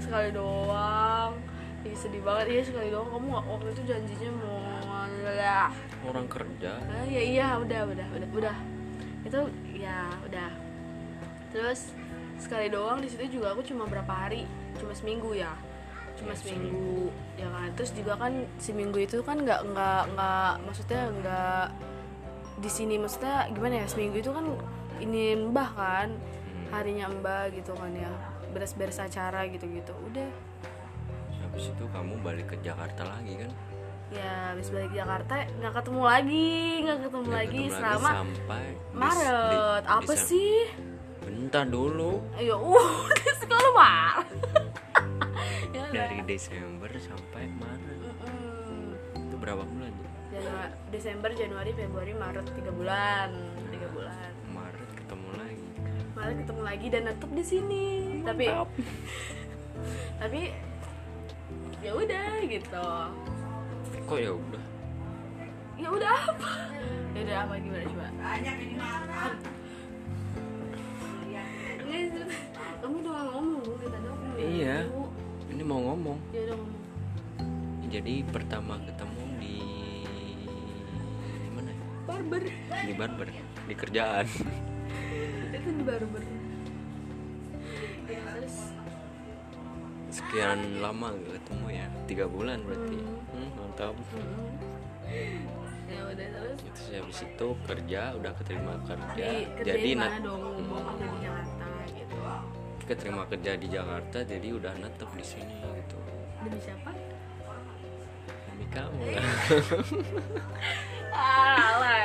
sekali 0.00 0.28
doang. 0.32 1.32
Ih, 1.80 1.96
sedih 1.96 2.22
banget. 2.24 2.46
Iya 2.48 2.62
sekali 2.64 2.88
doang. 2.88 3.08
Kamu 3.08 3.26
nggak- 3.28 3.46
waktu 3.46 3.68
itu 3.70 3.82
janjinya 3.84 4.30
mau 4.40 4.58
lah 5.30 5.68
orang 6.00 6.26
kerja. 6.32 6.72
Ah, 6.88 7.04
ya 7.04 7.20
iya. 7.20 7.48
Udah 7.60 7.80
udah 7.86 8.06
udah 8.16 8.28
udah. 8.34 8.56
Itu 9.24 9.40
ya 9.76 10.08
udah 10.24 10.48
terus 11.50 11.92
sekali 12.36 12.66
doang 12.68 12.98
di 12.98 13.08
situ 13.08 13.38
juga 13.38 13.52
aku 13.52 13.62
cuma 13.62 13.84
berapa 13.84 14.08
hari? 14.08 14.46
Cuma 14.78 14.94
seminggu 14.94 15.34
ya? 15.34 15.52
Cuma 16.16 16.32
Ya, 16.32 16.38
seminggu 16.38 17.10
ya 17.36 17.48
kan? 17.48 17.68
Terus 17.76 17.90
juga 17.92 18.12
kan 18.16 18.32
seminggu 18.56 18.98
itu 18.98 19.20
kan 19.20 19.36
nggak 19.38 19.60
nggak 19.66 20.02
nggak 20.12 20.52
maksudnya 20.64 21.02
nggak 21.12 21.66
di 22.60 22.70
sini 22.70 22.94
maksudnya 22.96 23.48
gimana 23.50 23.84
ya? 23.84 23.86
Seminggu 23.86 24.16
itu 24.18 24.30
kan 24.30 24.46
ini 24.98 25.36
mbah 25.36 25.70
kan? 25.72 26.08
Harinya 26.70 27.10
mbah 27.10 27.50
gitu 27.50 27.72
kan 27.74 27.92
ya? 27.92 28.10
Beres-beres 28.50 28.98
acara 28.98 29.46
gitu-gitu. 29.46 29.92
Udah. 30.06 30.30
Habis 31.40 31.72
itu 31.72 31.84
kamu 31.90 32.20
balik 32.20 32.46
ke 32.48 32.56
Jakarta 32.60 33.02
lagi 33.04 33.36
kan? 33.36 33.50
Ya 34.10 34.50
habis 34.50 34.74
balik 34.74 34.90
Jakarta 34.90 35.46
nggak 35.54 35.74
ketemu 35.76 36.02
lagi 36.02 36.50
nggak 36.82 36.98
ketemu 37.06 37.30
lagi 37.30 37.62
ketemu 37.62 37.78
selama 37.78 38.10
sampai 38.10 38.64
Maret. 38.90 39.30
Di- 39.30 39.86
apa 39.86 40.12
Desem- 40.12 40.26
sih 40.26 40.54
bentar 41.40 41.64
dulu. 41.64 42.20
Ya 42.36 42.54
udah 42.54 42.84
ya 45.70 45.80
udah. 45.80 45.92
dari 45.96 46.18
Desember 46.22 46.90
sampai 46.92 47.48
Maret. 47.48 47.98
Mm-mm. 48.04 48.92
itu 49.16 49.36
berapa 49.36 49.64
bulan 49.64 49.90
ya? 49.90 50.08
Janua- 50.30 50.74
Desember 50.90 51.30
Januari 51.32 51.72
Februari 51.72 52.12
Maret 52.12 52.46
tiga 52.52 52.70
bulan. 52.70 53.30
Tiga 53.70 53.88
bulan. 53.88 54.30
Maret 54.46 54.90
ketemu 54.94 55.28
lagi. 55.34 55.66
Maret 56.12 56.36
ketemu 56.44 56.62
lagi 56.62 56.86
dan 56.86 57.02
tetap 57.08 57.30
di 57.32 57.44
sini. 57.44 57.86
Tapi 58.22 58.44
tapi 60.20 60.40
ya 61.80 61.92
udah 61.94 62.28
gitu. 62.44 62.86
Kok 64.04 64.18
ya 64.20 64.30
udah? 64.30 64.64
Ya 65.74 65.88
udah 65.88 66.12
apa? 66.28 66.50
Ya 67.10 67.20
udah 67.24 67.36
apa 67.40 67.54
gimana 67.56 67.84
coba? 67.88 68.06
Nggak, 68.12 69.32
Iya. 74.70 74.86
ini 75.50 75.62
mau 75.66 75.82
ngomong. 75.82 76.18
Ya 76.30 76.46
udah 76.46 76.56
ngomong 76.58 76.80
jadi 77.90 78.22
pertama 78.22 78.78
ketemu 78.86 79.22
di 79.42 79.58
di 81.42 81.50
mana 81.50 81.74
ya? 81.74 81.86
barber. 82.06 82.42
Di 82.86 82.92
barber 82.94 83.28
di 83.66 83.74
kerjaan. 83.74 84.26
Itu 85.50 85.70
di 85.74 85.82
barber. 85.82 86.22
Ya 88.06 88.20
terus? 88.30 88.56
Sekian 90.10 90.78
lama 90.78 91.18
gak 91.18 91.34
ketemu 91.42 91.66
ya? 91.74 91.86
Tiga 92.06 92.24
bulan 92.30 92.62
berarti. 92.62 92.98
Hmm, 93.34 93.50
mantap. 93.58 93.94
Mm, 93.98 94.54
ya 95.90 96.00
udah 96.06 96.26
terus? 96.30 96.58
Terus 96.62 96.86
habis 96.94 97.18
itu 97.26 97.48
kerja 97.66 98.00
udah 98.14 98.32
keterima 98.38 98.74
kerja. 98.86 99.24
Di 99.34 99.50
kerja 99.50 99.72
jadi 99.74 99.82
di 99.82 99.98
mana 99.98 100.18
dong? 100.22 100.62
Mau 100.62 100.78
kerja 100.94 101.06
di 101.10 101.18
Jakarta 101.26 101.66
gitu 101.90 102.16
keterima 102.90 103.22
kerja 103.30 103.54
di 103.54 103.70
Jakarta 103.70 104.26
jadi 104.26 104.50
udah 104.50 104.74
netep 104.82 105.06
di 105.14 105.22
sini 105.22 105.62
gitu. 105.62 105.94
Demi 106.42 106.58
siapa? 106.58 106.90
Demi 108.50 108.66
kamu. 108.66 109.00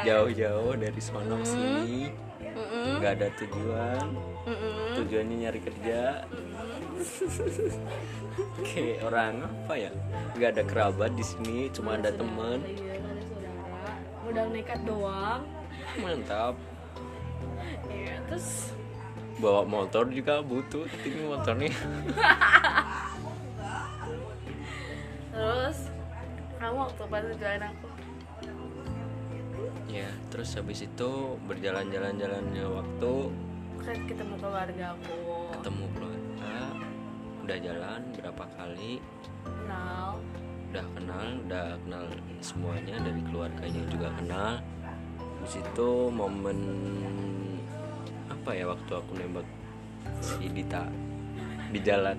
Jauh-jauh 0.06 0.77
dari 0.77 1.01
sono 1.01 1.42
sini. 1.42 2.13
Mm-mm. 2.56 3.01
nggak 3.01 3.13
ada 3.18 3.27
tujuan. 3.42 4.06
Mm-mm. 4.46 4.94
tujuannya 5.01 5.36
nyari 5.42 5.60
kerja. 5.65 6.22
Kayak 8.62 8.98
orang 9.10 9.34
apa 9.42 9.74
ya? 9.74 9.92
Nggak 10.38 10.50
ada 10.54 10.63
kerabat 10.70 11.12
di 11.18 11.25
sini 11.25 11.65
cuma 11.74 11.98
ada 11.98 12.13
teman. 12.13 12.62
Modal 14.22 14.48
nekat 14.54 14.86
doang. 14.86 15.42
mantap. 15.98 16.54
Iya, 17.89 18.22
terus 18.30 18.70
bawa 19.36 19.68
motor 19.68 20.08
juga 20.08 20.39
butuh 20.39 20.88
ini 21.04 21.27
motornya. 21.27 21.74
Terus 25.36 25.77
kamu 26.56 26.77
waktu 26.88 27.04
pas 27.12 27.25
jalan 27.36 27.63
aku? 27.68 27.88
Ya 29.92 30.10
terus 30.32 30.56
habis 30.56 30.88
itu 30.88 31.10
berjalan-jalan-jalannya 31.48 32.65
waktu. 32.68 33.13
Kan 33.84 33.98
ketemu 34.08 34.36
keluarga 34.39 34.86
aku. 34.96 35.15
Ketemu 35.60 35.86
keluarga 35.94 36.54
udah 37.46 37.58
jalan 37.62 38.01
berapa 38.18 38.44
kali? 38.58 39.04
Kenal. 39.44 40.18
Udah 40.72 40.86
kenal 40.98 41.25
udah 41.46 41.68
kenal 41.86 42.04
semuanya 42.39 42.96
dari 43.04 43.22
keluarganya 43.30 43.84
juga 43.92 44.08
kenal. 44.20 44.51
Habis 45.20 45.62
itu 45.62 45.89
momen 46.10 46.60
apa 48.45 48.53
ya 48.53 48.69
waktu 48.69 48.93
aku 48.93 49.17
nembak 49.17 49.47
si 50.21 50.45
Dita? 50.53 50.85
Di 51.73 51.81
jalan. 51.81 52.13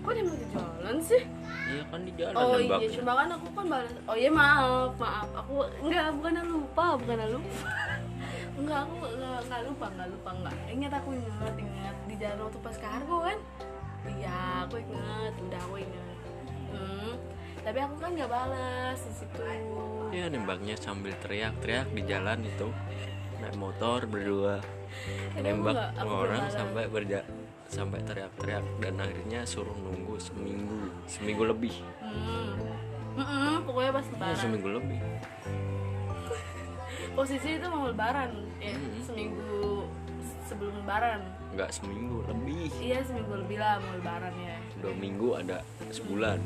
Kok 0.00 0.16
dia 0.16 0.24
mau 0.24 0.32
di 0.32 0.48
jalan 0.48 0.96
sih? 0.96 1.22
Iya 1.68 1.82
kan 1.92 2.00
di 2.08 2.12
jalan 2.16 2.32
oh 2.40 2.56
nembak. 2.56 2.78
iya 2.80 2.88
cuma 2.96 3.12
kan 3.12 3.28
aku 3.36 3.46
kan 3.52 3.64
balas 3.68 3.92
oh 4.08 4.16
iya 4.16 4.30
maaf 4.32 4.96
maaf. 4.96 5.28
Aku 5.44 5.68
enggak 5.84 6.08
bukan 6.16 6.32
lupa 6.48 6.96
bukan 6.96 7.16
lupa. 7.36 7.68
Enggak 8.58 8.78
aku 8.80 8.96
enggak, 9.12 9.38
enggak 9.44 9.62
lupa 9.68 9.86
enggak 9.92 10.08
lupa 10.08 10.30
enggak. 10.40 10.54
Ingat 10.72 10.92
aku 11.04 11.08
ingat 11.12 11.54
ingat. 11.60 11.96
Di 12.08 12.14
jalan 12.16 12.38
waktu 12.48 12.58
pas 12.64 12.76
kargo 12.80 13.16
kan? 13.28 13.38
Iya 14.08 14.40
aku 14.64 14.74
ingat. 14.80 15.32
Udah 15.36 15.60
aku 15.68 15.76
ingat. 15.84 16.16
Hmm. 16.72 17.12
tapi 17.60 17.84
aku 17.84 17.94
kan 18.00 18.16
nggak 18.16 18.30
balas 18.32 18.98
di 19.04 19.12
situ. 19.20 19.40
Ya 20.16 20.32
nembaknya 20.32 20.80
sambil 20.80 21.12
teriak-teriak 21.20 21.92
di 21.92 22.00
jalan 22.08 22.40
itu 22.48 22.72
naik 23.48 23.56
motor 23.56 24.04
berdua. 24.04 24.60
Nembak 25.32 25.96
orang 26.04 26.52
sampai 26.52 26.84
berja 26.84 27.24
sampai 27.64 28.04
teriak-teriak 28.04 28.64
dan 28.80 29.00
akhirnya 29.00 29.40
suruh 29.44 29.72
nunggu 29.72 30.20
seminggu 30.20 30.92
seminggu 31.08 31.48
lebih. 31.48 31.72
Hmm. 32.00 32.52
Mm-mm, 33.16 33.64
pokoknya 33.64 33.92
pas 33.96 34.04
Oh, 34.04 34.12
lebaran. 34.12 34.36
seminggu 34.36 34.68
lebih. 34.68 35.00
Posisi 37.16 37.48
itu 37.56 37.66
mau 37.66 37.88
lebaran 37.88 38.30
ya 38.60 38.72
Hmm. 38.76 39.00
seminggu 39.00 39.88
sebelum 40.44 40.72
lebaran. 40.84 41.20
Nggak 41.56 41.70
seminggu 41.72 42.20
lebih. 42.28 42.68
Iya 42.76 43.00
seminggu 43.00 43.32
lebih 43.32 43.56
lah 43.56 43.80
mau 43.80 43.96
lebaran 43.96 44.34
ya. 44.36 44.56
Dua 44.78 44.92
minggu 44.92 45.28
ada 45.34 45.64
sebulan. 45.88 46.38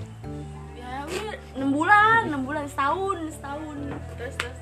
Ya 0.79 1.03
udah 1.03 1.35
enam 1.59 1.71
bulan 1.75 2.21
enam 2.31 2.43
bulan 2.47 2.65
setahun 2.71 3.19
setahun. 3.35 3.79
Terus 4.19 4.35
terus. 4.39 4.59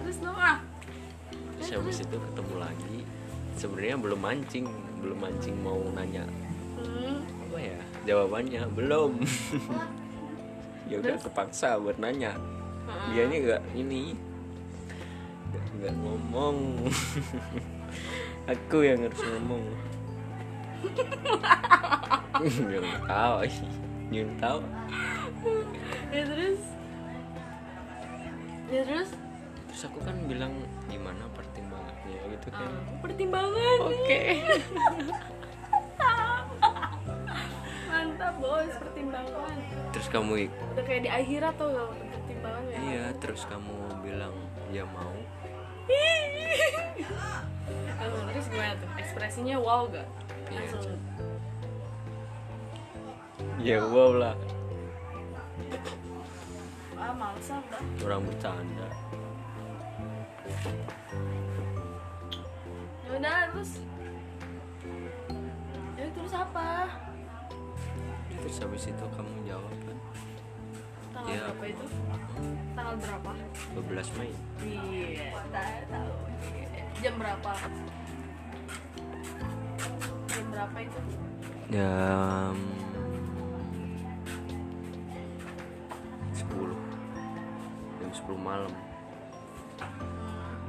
Terus 0.00 0.16
dong 0.18 0.38
terus 1.70 1.86
habis 1.86 2.02
itu 2.02 2.18
ketemu 2.18 2.54
lagi. 2.58 2.98
Sebenarnya 3.54 3.96
belum 4.02 4.18
mancing 4.18 4.66
belum 4.98 5.16
mancing 5.22 5.56
mau 5.64 5.80
nanya 5.94 6.26
hmm. 6.82 7.22
apa 7.46 7.58
ya 7.62 7.78
jawabannya? 8.10 8.62
Belum. 8.74 9.14
Ya 10.90 10.98
udah 10.98 11.22
kepaksa 11.22 11.78
buat 11.78 12.02
nanya. 12.02 12.34
Dianya 13.14 13.38
nggak 13.46 13.62
ini 13.78 14.18
nggak 15.78 15.94
ngomong. 16.02 16.82
Aku 18.58 18.82
yang 18.82 19.06
harus 19.06 19.22
ngomong. 19.22 19.62
Yang 22.66 22.90
tahu 23.06 23.36
yang 24.10 24.30
tahu. 24.42 24.58
Ya 26.10 26.22
terus? 26.26 26.60
Ya 28.66 28.82
terus? 28.82 29.10
Terus 29.70 29.82
aku 29.86 30.02
kan 30.02 30.18
bilang 30.26 30.50
gimana 30.90 31.30
pertimbangannya 31.30 31.49
gitu 32.40 32.56
kan. 32.56 32.72
Ah, 32.72 32.96
pertimbangan. 33.04 33.78
Oke. 33.84 34.20
Mantap 37.92 38.34
bos 38.40 38.72
pertimbangan. 38.80 39.56
Terus 39.92 40.08
kamu 40.08 40.48
udah 40.48 40.84
kayak 40.88 41.02
di 41.04 41.10
akhirat 41.12 41.52
tuh 41.60 41.68
pertimbangan 42.00 42.64
ya? 42.64 42.78
Iya 42.80 43.04
terus 43.20 43.44
kamu 43.44 43.76
bilang 44.00 44.32
ya 44.72 44.88
mau. 44.88 45.12
Langsung, 48.00 48.24
terus 48.32 48.46
gimana 48.48 48.72
tuh? 48.80 48.88
Ekspresinya 48.96 49.56
wow 49.60 49.84
gak? 49.92 50.08
Iya, 50.48 50.56
langsung. 50.56 50.96
Ya 53.60 53.76
wow 53.84 54.16
lah. 54.16 54.36
Ah 56.96 57.12
males 57.12 57.48
udah 57.48 57.80
orang 58.04 58.24
bercanda 58.24 58.88
ya 63.10 63.18
udah 63.18 63.40
terus? 63.50 63.70
Ya 65.98 66.06
terus 66.14 66.32
apa? 66.32 66.68
Terus 68.30 68.56
habis 68.62 68.84
itu 68.86 69.04
kamu 69.10 69.34
jawab 69.44 69.74
kan? 69.82 69.96
Tanggal 71.10 71.34
Ya. 71.34 71.42
berapa 71.50 71.64
itu? 71.66 71.84
Tanggal 72.72 72.94
berapa? 73.02 73.30
12 73.74 74.08
Mei. 74.14 74.30
Iya 74.62 75.26
tahu 75.50 75.78
tahu 75.90 76.12
jam 77.02 77.14
berapa? 77.18 77.50
Berapa 80.50 80.78
itu? 80.78 81.00
Jam 81.70 82.54
10 86.32 86.78
jam 87.98 88.10
10 88.14 88.38
malam. 88.38 88.72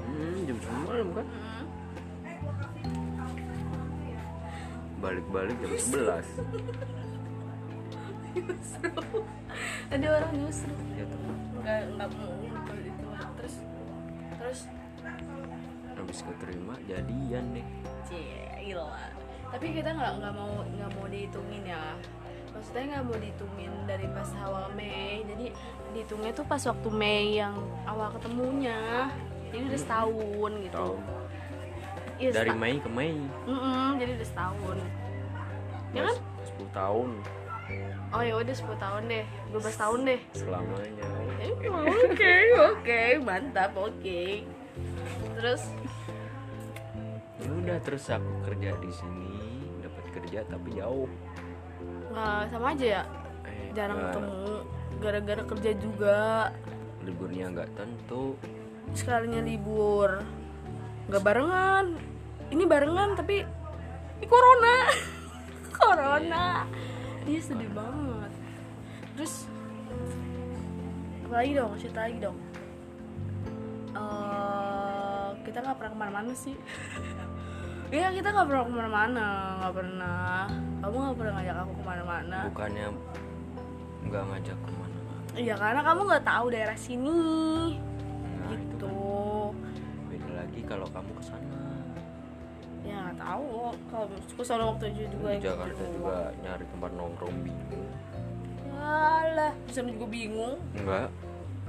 Hmm, 0.01 0.39
jam 0.43 0.57
10 0.59 0.85
malam 0.89 1.07
kan? 1.13 1.25
Hmm. 1.29 1.65
Balik-balik 5.01 5.57
jam 5.59 5.73
11 5.73 6.23
ada 9.91 10.07
orang 10.07 10.33
justru 10.47 10.71
ya 10.95 11.03
tuh 11.03 11.19
nggak 11.61 11.79
nggak 11.99 12.09
mau 12.17 12.33
itu. 12.41 12.75
Terus 13.37 13.55
terus? 14.39 14.59
Habis 15.93 16.19
keterima 16.25 16.73
jadian 16.89 17.45
deh. 17.53 17.67
Cie 18.09 18.73
tapi 19.51 19.67
kita 19.75 19.91
nggak 19.91 20.13
nggak 20.23 20.33
mau 20.33 20.63
nggak 20.63 20.91
mau 20.95 21.05
dihitungin 21.11 21.63
ya. 21.67 21.83
Maksudnya 22.55 22.83
nggak 22.87 23.03
mau 23.03 23.17
dihitungin 23.19 23.73
dari 23.83 24.07
pas 24.15 24.29
awal 24.47 24.65
Mei. 24.73 25.27
Jadi 25.27 25.45
dihitungnya 25.91 26.31
tuh 26.31 26.45
pas 26.47 26.63
waktu 26.63 26.89
Mei 26.89 27.43
yang 27.43 27.55
awal 27.83 28.15
ketemunya. 28.15 29.11
Jadi 29.51 29.63
udah 29.67 29.79
setahun 29.79 30.51
gitu. 30.63 30.75
Tahun 30.75 31.20
Iya, 32.21 32.29
dari 32.31 32.53
Mei 32.53 32.77
ke 32.77 32.85
Mei. 32.85 33.17
Mm-mm, 33.49 33.97
jadi 33.97 34.11
udah 34.13 34.27
setahun. 34.29 34.77
Ya 35.91 36.01
kan? 36.05 36.15
10 36.45 36.69
tahun. 36.69 37.09
Oh 38.11 38.21
ya 38.21 38.33
udah 38.37 38.53
10 38.53 38.77
tahun 38.77 39.01
deh. 39.09 39.25
12 39.49 39.73
tahun 39.73 39.99
deh. 40.05 40.19
Selamanya. 40.37 41.07
Eh, 41.41 41.49
oke. 41.65 42.35
oke 42.69 43.01
mantap 43.25 43.73
oke. 43.73 44.23
Terus? 45.33 45.63
Ya 47.41 47.49
udah 47.49 47.77
terus 47.81 48.05
aku 48.05 48.31
kerja 48.45 48.77
di 48.77 48.91
sini. 48.93 49.33
Dapat 49.81 50.05
kerja 50.13 50.39
tapi 50.45 50.69
jauh. 50.77 51.09
Nggak 52.13 52.41
sama 52.53 52.77
aja 52.77 52.85
ya? 52.85 53.03
Eh, 53.49 53.73
jarang 53.73 53.97
nggak- 53.97 54.13
ketemu. 54.13 54.45
gara-gara 55.01 55.43
kerja 55.49 55.71
juga. 55.81 56.19
Liburnya 57.01 57.49
nggak 57.49 57.69
tentu. 57.73 58.37
Sekalinya 58.93 59.41
libur. 59.41 60.21
Nggak 61.09 61.23
barengan 61.25 62.10
ini 62.51 62.63
barengan 62.67 63.15
tapi 63.15 63.41
ini 64.21 64.25
corona. 64.27 64.75
Corona. 65.81 66.45
Iya 67.25 67.41
sedih 67.41 67.71
banget. 67.73 68.31
Terus 69.17 69.49
apa 71.25 71.35
lagi 71.41 71.51
dong? 71.57 71.71
Cerita 71.81 71.99
lagi 72.05 72.17
dong. 72.21 72.37
Eh, 73.97 75.27
kita 75.41 75.57
nggak 75.65 75.77
pernah 75.79 75.91
ke 75.91 75.99
mana-mana 75.99 76.31
sih. 76.35 76.55
Iya 77.91 78.07
kita 78.15 78.31
nggak 78.31 78.47
pernah 78.47 78.63
ke 78.63 78.71
mana-mana 78.71 79.27
nggak 79.59 79.75
pernah. 79.75 80.47
Kamu 80.79 80.95
nggak 80.95 81.17
pernah 81.19 81.33
ngajak 81.35 81.55
aku 81.59 81.73
ke 81.75 81.83
mana-mana. 81.83 82.37
Bukannya 82.47 82.87
nggak 84.07 84.23
ngajak 84.31 84.57
ke 84.63 84.71
mana 84.79 84.97
Iya 85.35 85.55
karena 85.59 85.81
kamu 85.83 86.01
nggak 86.07 86.23
tahu 86.23 86.45
daerah 86.55 86.77
sini. 86.79 87.19
Nah 88.39 88.47
itu 88.55 88.63
gitu. 88.63 88.95
kan. 89.51 89.75
Beda 90.07 90.29
lagi 90.39 90.61
kalau 90.63 90.87
kamu 90.87 91.11
ke 91.19 91.23
sana 91.27 91.60
ya 92.91 92.97
nggak 93.07 93.17
tahu 93.23 93.71
kalau 93.87 94.05
aku 94.11 94.41
selalu 94.43 94.65
waktu 94.75 94.85
itu 94.91 95.07
juga 95.15 95.29
di. 95.31 95.47
Jakarta 95.47 95.83
juga 95.95 96.17
nyari 96.43 96.65
tempat 96.67 96.91
nongkrong 96.99 97.37
bingung 97.47 97.87
Alah, 98.81 99.53
bisa 99.69 99.85
juga 99.85 100.09
bingung. 100.09 100.57
enggak 100.73 101.13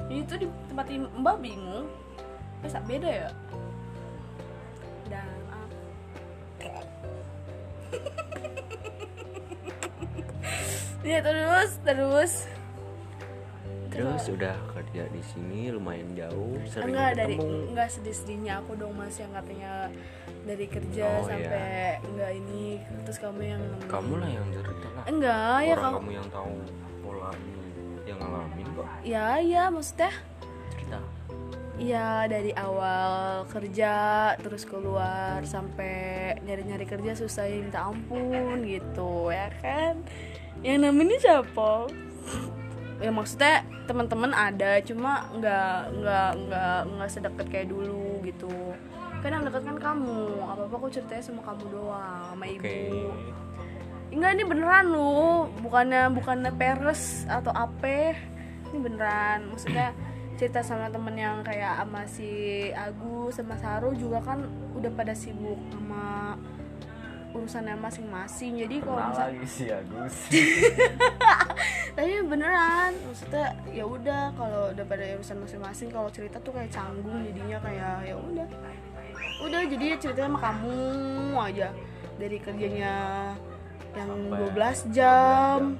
Itu 0.09 0.33
di 0.41 0.49
tempat 0.73 0.88
Mbak 0.88 1.37
bingung. 1.45 1.85
Masa 2.64 2.81
beda 2.88 3.05
ya? 3.05 3.29
Dan 5.12 5.29
ah. 5.52 5.69
ya 11.02 11.19
terus 11.21 11.71
terus 11.85 12.32
terus 13.93 14.25
udah 14.32 14.56
kerja 14.73 15.04
di 15.13 15.21
sini 15.21 15.69
lumayan 15.69 16.08
jauh 16.17 16.56
sering 16.65 16.97
enggak 16.97 17.11
dari 17.19 17.37
ketemu 17.37 17.69
enggak 17.75 17.89
sedih-sedihnya 17.93 18.52
aku 18.65 18.73
dong 18.80 18.97
mas 18.97 19.19
yang 19.21 19.28
katanya 19.37 19.93
dari 20.43 20.67
kerja 20.67 21.07
Oh, 21.23 21.26
sampai 21.26 22.02
enggak 22.02 22.31
ini 22.35 22.83
terus 23.07 23.19
kamu 23.23 23.43
yang 23.47 23.63
kamu 23.87 24.13
lah 24.19 24.31
yang 24.31 24.47
cerita 24.50 24.89
lah. 24.91 25.05
Enggak 25.07 25.57
ya 25.63 25.75
orang 25.78 25.85
kamu 25.85 25.99
kamu 25.99 26.11
yang 26.19 26.28
tahu 26.35 26.55
polanya 27.02 27.63
yang 28.02 28.19
ngalamin 28.19 28.67
kok. 28.75 28.87
Ya 29.07 29.26
ya 29.39 29.63
maksudnya? 29.71 30.13
Cerita. 30.75 30.99
Iya 31.83 32.31
dari 32.31 32.52
awal 32.55 33.43
kerja 33.49 33.95
terus 34.39 34.63
keluar 34.69 35.43
sampai 35.43 36.37
nyari-nyari 36.45 36.87
kerja 36.87 37.17
susah 37.17 37.49
ya 37.49 37.59
minta 37.63 37.91
ampun 37.91 38.63
gitu 38.67 39.31
ya 39.31 39.50
kan? 39.63 40.02
Yang 40.63 40.78
namanya 40.91 41.17
siapa? 41.19 41.91
Ya 43.02 43.11
maksudnya 43.11 43.67
teman-teman 43.91 44.31
ada 44.31 44.78
cuma 44.87 45.26
nggak 45.35 45.78
nggak 45.91 46.31
nggak 46.47 46.78
nggak 46.87 47.11
sedekat 47.11 47.47
kayak 47.50 47.67
dulu 47.67 48.23
gitu 48.23 48.78
kan 49.23 49.30
yang 49.39 49.47
dekat 49.47 49.63
kan 49.63 49.78
kamu 49.78 50.43
apa 50.43 50.63
apa 50.67 50.75
aku 50.75 50.91
ceritanya 50.91 51.23
sama 51.23 51.41
kamu 51.47 51.65
doang 51.71 52.23
sama 52.35 52.45
oke. 52.50 52.58
Ibu 52.58 53.06
enggak 54.13 54.30
ini 54.37 54.45
beneran 54.45 54.85
lu 54.93 55.49
bukannya 55.65 56.02
bukannya 56.13 56.50
peres 56.52 57.25
atau 57.30 57.54
apa. 57.54 58.19
Ini 58.69 58.78
beneran. 58.82 59.49
Maksudnya 59.54 59.95
cerita 60.39 60.61
sama 60.61 60.91
temen 60.91 61.15
yang 61.15 61.41
kayak 61.47 61.80
sama 61.80 62.02
si 62.11 62.30
Agus 62.75 63.39
sama 63.39 63.54
Saru 63.63 63.95
juga 63.95 64.19
kan 64.21 64.43
udah 64.75 64.91
pada 64.91 65.15
sibuk 65.15 65.56
sama 65.71 66.37
urusannya 67.32 67.78
masing-masing. 67.80 68.61
Jadi 68.61 68.76
kalau 68.85 69.00
misal 69.08 69.32
lagi 69.32 69.47
sih 69.49 69.69
Agus? 69.73 70.17
Tapi 71.97 72.25
beneran 72.25 72.93
maksudnya 73.06 73.54
ya 73.71 73.85
udah 73.87 74.32
kalau 74.37 74.73
udah 74.73 74.85
pada 74.85 75.04
urusan 75.17 75.39
masing-masing 75.41 75.89
kalau 75.89 76.08
cerita 76.13 76.37
tuh 76.43 76.52
kayak 76.52 76.73
canggung 76.73 77.23
jadinya 77.25 77.61
kayak 77.61 78.13
ya 78.13 78.17
udah 78.17 78.49
udah 79.43 79.61
jadi 79.67 79.87
ceritanya 79.99 80.28
sama 80.30 80.41
kamu 80.41 80.78
aja. 81.39 81.69
Dari 82.21 82.39
kerjanya 82.39 82.95
yang 83.93 84.11
12 84.32 84.95
jam 84.95 85.76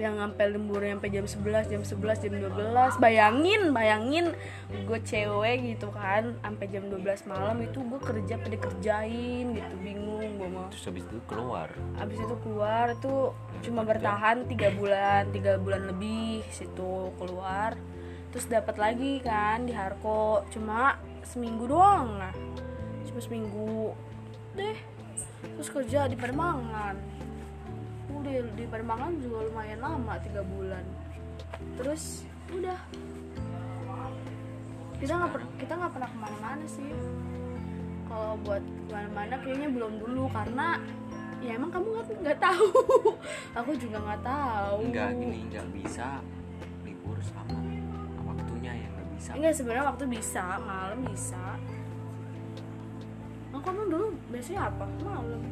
yang 0.00 0.16
sampai 0.16 0.56
lemburnya 0.56 0.96
sampai 0.96 1.10
jam 1.12 1.26
11 1.28 1.68
jam 1.68 1.82
11 1.84 2.24
jam 2.24 2.32
12 2.32 2.96
bayangin 2.96 3.62
bayangin 3.76 4.26
gue 4.72 4.98
cewek 5.04 5.76
gitu 5.76 5.92
kan 5.92 6.32
sampai 6.40 6.66
jam 6.72 6.88
12 6.88 7.28
malam 7.28 7.60
itu 7.60 7.78
gue 7.84 8.00
kerja 8.00 8.40
pada 8.40 8.56
kerjain 8.56 9.52
gitu 9.52 9.74
bingung 9.84 10.40
gue 10.40 10.48
mau 10.48 10.64
terus 10.72 10.88
habis 10.88 11.04
itu 11.04 11.20
keluar? 11.28 11.68
Abis 12.00 12.18
itu 12.24 12.34
keluar 12.40 12.96
itu 12.96 13.14
cuma 13.68 13.84
bertahan 13.84 14.48
tiga 14.48 14.72
bulan 14.72 15.28
tiga 15.28 15.60
bulan 15.60 15.92
lebih 15.92 16.40
situ 16.48 17.12
keluar. 17.20 17.76
Terus 18.32 18.48
dapat 18.48 18.80
lagi 18.80 19.20
kan 19.20 19.68
di 19.68 19.76
Harko 19.76 20.48
cuma 20.48 20.96
seminggu 21.32 21.64
doang 21.64 22.20
nah 22.20 22.34
cuma 23.08 23.20
seminggu 23.24 23.96
deh. 24.52 24.76
Terus 25.56 25.68
kerja 25.68 26.08
di 26.08 26.16
Pademangan 26.16 26.96
udah 28.12 28.32
di 28.54 28.64
Pademangan 28.68 29.12
juga 29.20 29.48
lumayan 29.48 29.80
lama 29.80 30.14
tiga 30.20 30.44
bulan. 30.44 30.84
Terus 31.80 32.28
udah. 32.52 32.78
Kita 35.00 35.12
nggak 35.18 35.30
kita 35.58 35.72
nggak 35.74 35.92
pernah 35.92 36.08
ke 36.08 36.18
mana-mana 36.20 36.64
sih. 36.68 36.88
Kalau 38.06 38.36
buat 38.44 38.62
ke 38.62 38.92
mana-mana 38.92 39.34
kayaknya 39.40 39.68
belum 39.72 39.92
dulu 39.98 40.24
karena 40.30 40.78
ya 41.42 41.58
emang 41.58 41.72
kamu 41.74 41.86
nggak 41.96 42.06
nggak 42.22 42.38
tahu. 42.38 42.66
Aku 43.58 43.70
juga 43.76 43.98
nggak 43.98 44.22
tahu. 44.22 44.78
Enggak 44.88 45.10
gini 45.16 45.38
nggak 45.50 45.66
bisa 45.74 46.22
bisa. 49.32 49.40
Enggak 49.40 49.54
sebenarnya 49.56 49.84
waktu 49.88 50.04
bisa 50.12 50.44
malam 50.60 51.00
bisa. 51.08 51.44
Nah, 53.52 53.60
kamu 53.60 53.80
dulu 53.88 54.06
biasanya 54.28 54.68
apa? 54.68 54.84
Malam. 55.00 55.42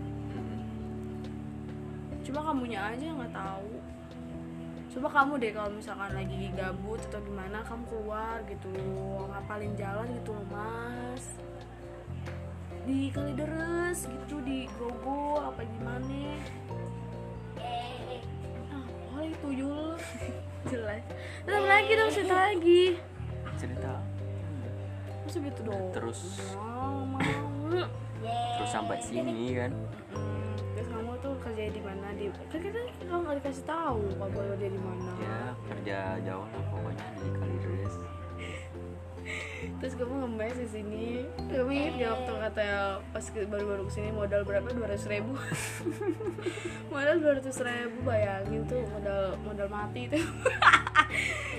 Cuma 2.20 2.40
kamunya 2.44 2.80
aja 2.92 3.00
yang 3.00 3.16
nggak 3.16 3.32
tahu. 3.32 3.72
Coba 4.90 5.08
kamu 5.22 5.32
deh 5.38 5.52
kalau 5.54 5.70
misalkan 5.70 6.10
lagi 6.12 6.50
gabut 6.52 6.98
atau 7.08 7.22
gimana 7.22 7.62
kamu 7.62 7.84
keluar 7.86 8.42
gitu 8.50 8.70
ngapalin 9.30 9.72
jalan 9.78 10.08
gitu 10.18 10.34
mas. 10.50 11.24
Di 12.84 13.08
Kalideres 13.14 14.08
gitu 14.08 14.42
di 14.42 14.66
Grogol 14.76 15.40
apa 15.40 15.62
gimana? 15.62 16.36
Ah 18.68 18.84
oh 19.16 19.22
itu 19.24 19.48
Yul. 19.62 19.94
Jelas. 20.70 21.06
Terus 21.46 21.64
lagi 21.64 21.92
dong 21.96 22.10
cerita 22.12 22.36
lagi 22.36 22.84
cerita. 23.60 23.92
Masa 25.28 25.38
gitu 25.44 25.60
dong? 25.68 25.84
Terus. 25.92 26.20
terus 28.56 28.70
sampai 28.72 28.96
sini 29.04 29.52
kan? 29.52 29.72
Terus 30.76 30.88
kamu 30.88 31.12
tuh 31.20 31.32
kerja 31.44 31.64
di 31.68 31.80
mana? 31.84 32.06
Di 32.16 32.32
kan 32.48 32.60
kita 32.60 32.80
kalau 33.04 33.20
nggak 33.28 33.36
dikasih 33.44 33.64
tahu 33.68 34.00
kamu 34.16 34.36
kerja 34.56 34.68
di 34.72 34.80
mana. 34.80 35.10
Ya 35.20 35.40
kerja 35.68 35.98
jauh 36.24 36.46
lah 36.48 36.62
pokoknya 36.72 37.06
di 37.20 37.28
Kalideres 37.36 37.94
terus 39.80 39.94
kamu 39.94 40.24
ngemes 40.24 40.56
di 40.56 40.68
sini. 40.68 41.06
Kamu 41.36 41.68
inget 41.68 41.94
gak 41.98 42.10
waktu 42.12 42.32
kata 42.40 42.64
pas 43.10 43.24
ke- 43.24 43.44
baru-baru 43.44 43.82
ke 43.84 43.92
sini 43.92 44.08
modal 44.10 44.40
berapa? 44.42 44.68
dua 44.68 44.86
ratus 44.88 45.06
ribu. 45.06 45.32
Modal 46.92 47.16
dua 47.18 47.32
ratus 47.38 47.58
ribu 47.60 47.98
bayangin 48.02 48.62
tuh 48.64 48.82
modal 48.88 49.22
modal 49.40 49.68
mati 49.68 50.08
tuh. 50.08 50.24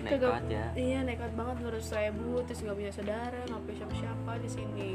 Nekat 0.01 0.43
ya. 0.47 0.65
iya 0.73 0.99
nekat 1.01 1.31
banget 1.33 1.55
dua 1.59 1.71
ratus 1.73 1.91
ribu. 1.93 2.41
Terus 2.45 2.59
nggak 2.61 2.75
punya 2.75 2.91
saudara 2.91 3.39
nggak 3.45 3.61
punya 3.61 3.77
siapa-siapa 3.77 4.31
di 4.37 4.49
sini. 4.49 4.93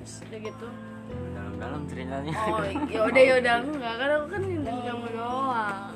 Terus 0.00 0.14
udah 0.22 0.40
gitu. 0.40 0.68
Dalam-dalam 1.06 1.82
ceritanya. 1.86 2.32
Oh 2.34 2.62
ya 2.94 3.00
udah 3.04 3.22
ya 3.22 3.34
udah. 3.38 3.54
Enggak 3.62 3.94
kan 3.94 4.08
aku 4.12 4.26
kan 4.26 4.40
ngindar 4.42 4.76
kamu 4.82 5.06
doang. 5.12 5.94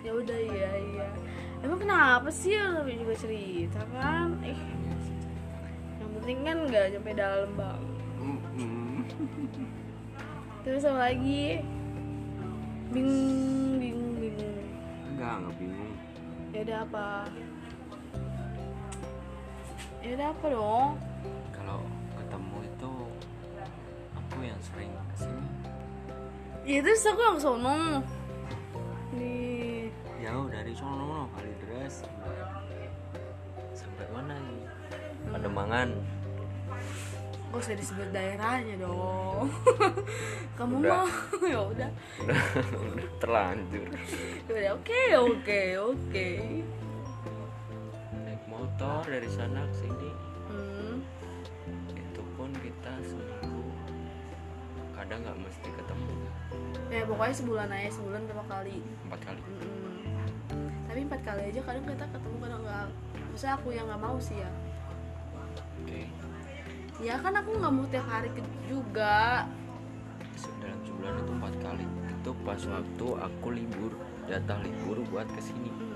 Ya 0.00 0.12
udah 0.16 0.38
iya 0.40 0.70
iya 0.76 1.08
emang 1.60 1.78
kenapa 1.80 2.28
sih 2.32 2.56
namanya 2.56 2.98
juga 3.04 3.14
cerita 3.20 3.80
kan? 3.92 4.36
Eh 4.44 4.60
yang 6.00 6.10
penting 6.20 6.38
kan 6.44 6.56
nggak 6.68 6.84
nyampe 6.96 7.12
dalam 7.16 7.50
bang. 7.56 7.82
Mm-mm. 8.20 9.04
terus 10.64 10.84
apa 10.84 11.12
lagi? 11.12 11.64
Bingung 12.90 13.78
bingung 13.78 14.14
bingung 14.18 14.58
enggak 15.14 15.32
enggak 15.40 15.54
bingung. 15.60 15.94
Ya 16.50 16.60
udah 16.66 16.78
apa? 16.84 17.08
Ya 20.00 20.08
udah 20.16 20.28
apa 20.32 20.46
dong? 20.48 20.90
Kalau 21.54 21.80
ketemu 22.18 22.58
itu 22.64 22.92
aku 24.16 24.38
yang 24.42 24.60
sering 24.64 24.92
ke 25.12 25.16
sini 25.26 25.44
ya 26.70 26.78
terus 26.84 27.02
aku 27.08 27.20
yang 27.20 27.38
sono. 27.40 27.78
Nih 29.16 29.59
jauh 30.30 30.46
dari 30.46 30.70
sono 30.70 31.26
kali 31.34 31.50
deras 31.58 32.06
sampai 33.74 34.06
mana 34.14 34.38
nih 34.38 34.62
Pademangan. 35.26 35.90
Gak 37.50 37.58
usah 37.58 37.74
disebut 37.74 38.14
daerahnya 38.14 38.78
dong. 38.78 39.50
Kamu 40.58 40.86
Udah. 40.86 41.02
mau? 41.02 41.06
Ya 41.50 41.58
udah. 41.66 41.90
Udah. 42.22 42.42
Terlanjur. 43.22 43.90
Ya 44.46 44.52
udah 44.54 44.72
oke 44.78 45.02
oke 45.18 45.62
oke. 45.82 46.28
Naik 48.22 48.42
motor 48.46 49.02
dari 49.02 49.26
sana 49.34 49.66
ke 49.66 49.74
sini. 49.82 50.10
Hmm. 50.46 51.02
itu 51.90 52.22
pun 52.38 52.54
kita 52.54 52.92
seminggu. 53.02 53.66
Kadang 54.94 55.26
nggak 55.26 55.38
mesti 55.42 55.68
ketemu. 55.74 56.14
Ya 56.86 57.02
pokoknya 57.02 57.34
sebulan 57.34 57.68
aja 57.74 57.90
sebulan 57.98 58.22
berapa 58.30 58.44
kali. 58.46 58.78
Empat 59.10 59.20
kali. 59.26 59.42
Mm-mm. 59.42 59.79
Tapi 60.90 61.06
empat 61.06 61.22
kali 61.22 61.54
aja 61.54 61.60
kadang 61.62 61.86
kita 61.86 62.02
ketemu 62.10 62.36
kadang 62.42 62.62
enggak 62.66 62.86
Maksudnya 63.30 63.54
aku 63.54 63.68
yang 63.70 63.86
nggak 63.86 64.02
mau 64.02 64.16
sih 64.18 64.36
ya. 64.42 64.50
Oke. 65.78 66.02
Ya 66.98 67.14
kan 67.22 67.32
aku 67.38 67.50
nggak 67.62 67.72
mau 67.78 67.86
tiap 67.94 68.06
hari 68.10 68.28
juga. 68.66 69.46
Dalam 70.58 70.80
sebulan 70.82 71.14
itu 71.14 71.32
empat 71.38 71.54
kali 71.62 71.86
itu 71.86 72.30
pas 72.42 72.60
waktu 72.66 73.06
aku 73.22 73.48
libur 73.54 73.92
jatah 74.26 74.58
libur 74.66 74.98
buat 75.08 75.30
ke 75.30 75.40
sini 75.40 75.89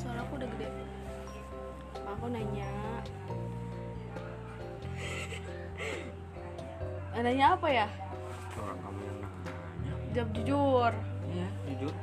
aku 0.00 0.08
udah 0.08 0.08
gede. 0.08 0.08
Suara 0.08 0.18
aku 0.24 0.32
udah 0.40 0.48
gede 0.48 0.68
aku 2.10 2.26
nanya 2.36 2.70
nanya 7.20 7.52
apa 7.52 7.68
ya? 7.68 7.86
Orang 8.56 8.80
kamu 8.80 9.00
yang 9.04 9.18
nanya. 9.20 9.52
Jawab 10.16 10.30
jujur. 10.32 10.92
Iya 11.28 11.48
jujur. 11.68 11.94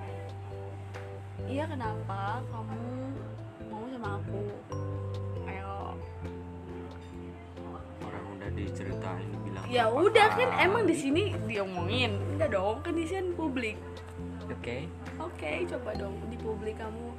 Iya 1.49 1.63
kenapa 1.65 2.45
kamu 2.53 2.77
mau 3.65 3.83
sama 3.89 4.10
aku? 4.21 4.41
Ayo. 5.49 5.97
Orang 8.05 8.25
udah 8.38 8.49
diceritain 8.53 9.29
bilang 9.41 9.65
ya 9.73 9.89
udah 9.89 10.27
kan 10.38 10.49
emang 10.62 10.86
di 10.86 10.93
sini 10.93 11.33
diomongin. 11.49 12.21
Enggak 12.38 12.53
dong 12.53 12.86
kan 12.86 12.93
di 12.93 13.10
sini 13.10 13.33
publik. 13.33 13.77
Oke. 14.53 14.86
Oke 15.17 15.65
coba 15.65 15.97
dong 15.97 16.13
di 16.29 16.38
publik 16.38 16.77
kamu 16.77 17.10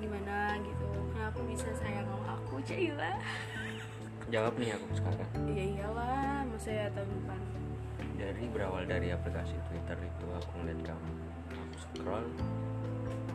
gimana 0.00 0.56
gitu. 0.64 0.88
Kenapa 1.12 1.40
bisa 1.44 1.68
sayang 1.76 2.08
sama 2.08 2.40
aku 2.40 2.58
Cila 2.64 3.14
jawab 4.30 4.54
nih 4.56 4.70
aku 4.78 4.86
sekarang. 4.94 5.30
Iya 5.50 5.64
iyalah. 5.76 6.46
Masa 6.46 6.70
ya 6.70 6.86
tahun 6.94 7.10
depan. 7.10 7.40
Dari 8.16 8.44
berawal 8.54 8.82
dari 8.86 9.08
aplikasi 9.10 9.58
Twitter 9.68 9.98
itu 9.98 10.26
aku 10.30 10.52
ngeliat 10.62 10.80
kamu. 10.86 11.12
Aku 11.50 11.76
scroll 11.82 12.26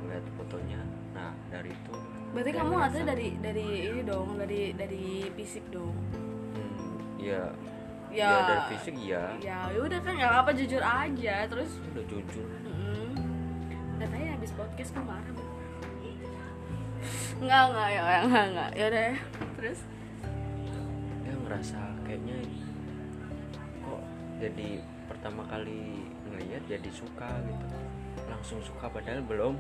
ngeliat 0.02 0.26
fotonya. 0.40 0.82
Nah 1.12 1.36
dari 1.52 1.72
itu 1.76 1.96
berarti 2.36 2.52
kamu 2.52 2.72
ngerasa 2.76 3.00
dari 3.08 3.28
dari 3.40 3.68
ini 3.88 4.02
dong 4.04 4.36
dari 4.36 4.76
dari 4.76 5.32
fisik 5.40 5.64
dong. 5.72 5.96
Hmm, 6.52 7.00
ya 7.16 7.48
ya. 8.12 8.28
Ya 8.28 8.40
dari 8.44 8.64
fisik 8.76 8.96
ya 9.00 9.24
ya 9.40 9.60
udah 9.72 10.00
kan 10.04 10.14
nggak 10.16 10.34
apa 10.44 10.52
jujur 10.56 10.84
aja. 10.84 11.36
Terus 11.48 11.72
udah 11.92 12.04
jujur. 12.08 12.48
Mm, 12.68 13.12
katanya 14.00 14.30
habis 14.36 14.52
podcast 14.56 14.92
kemarin 14.96 15.45
nggak 17.40 17.64
nggak 17.72 17.90
ya 17.92 18.02
nggak 18.26 18.46
nggak. 18.54 18.70
Ya 18.76 18.86
udah 18.90 19.12
terus? 19.60 19.80
Ya 21.26 21.34
ngerasa 21.36 21.80
kayaknya 22.06 22.38
kok 23.82 24.02
jadi 24.40 24.70
pertama 25.06 25.42
kali 25.48 26.06
ngeliat 26.28 26.64
jadi 26.66 26.90
suka 26.92 27.30
gitu. 27.46 27.66
Langsung 28.26 28.60
suka 28.64 28.90
padahal 28.90 29.22
belum 29.24 29.54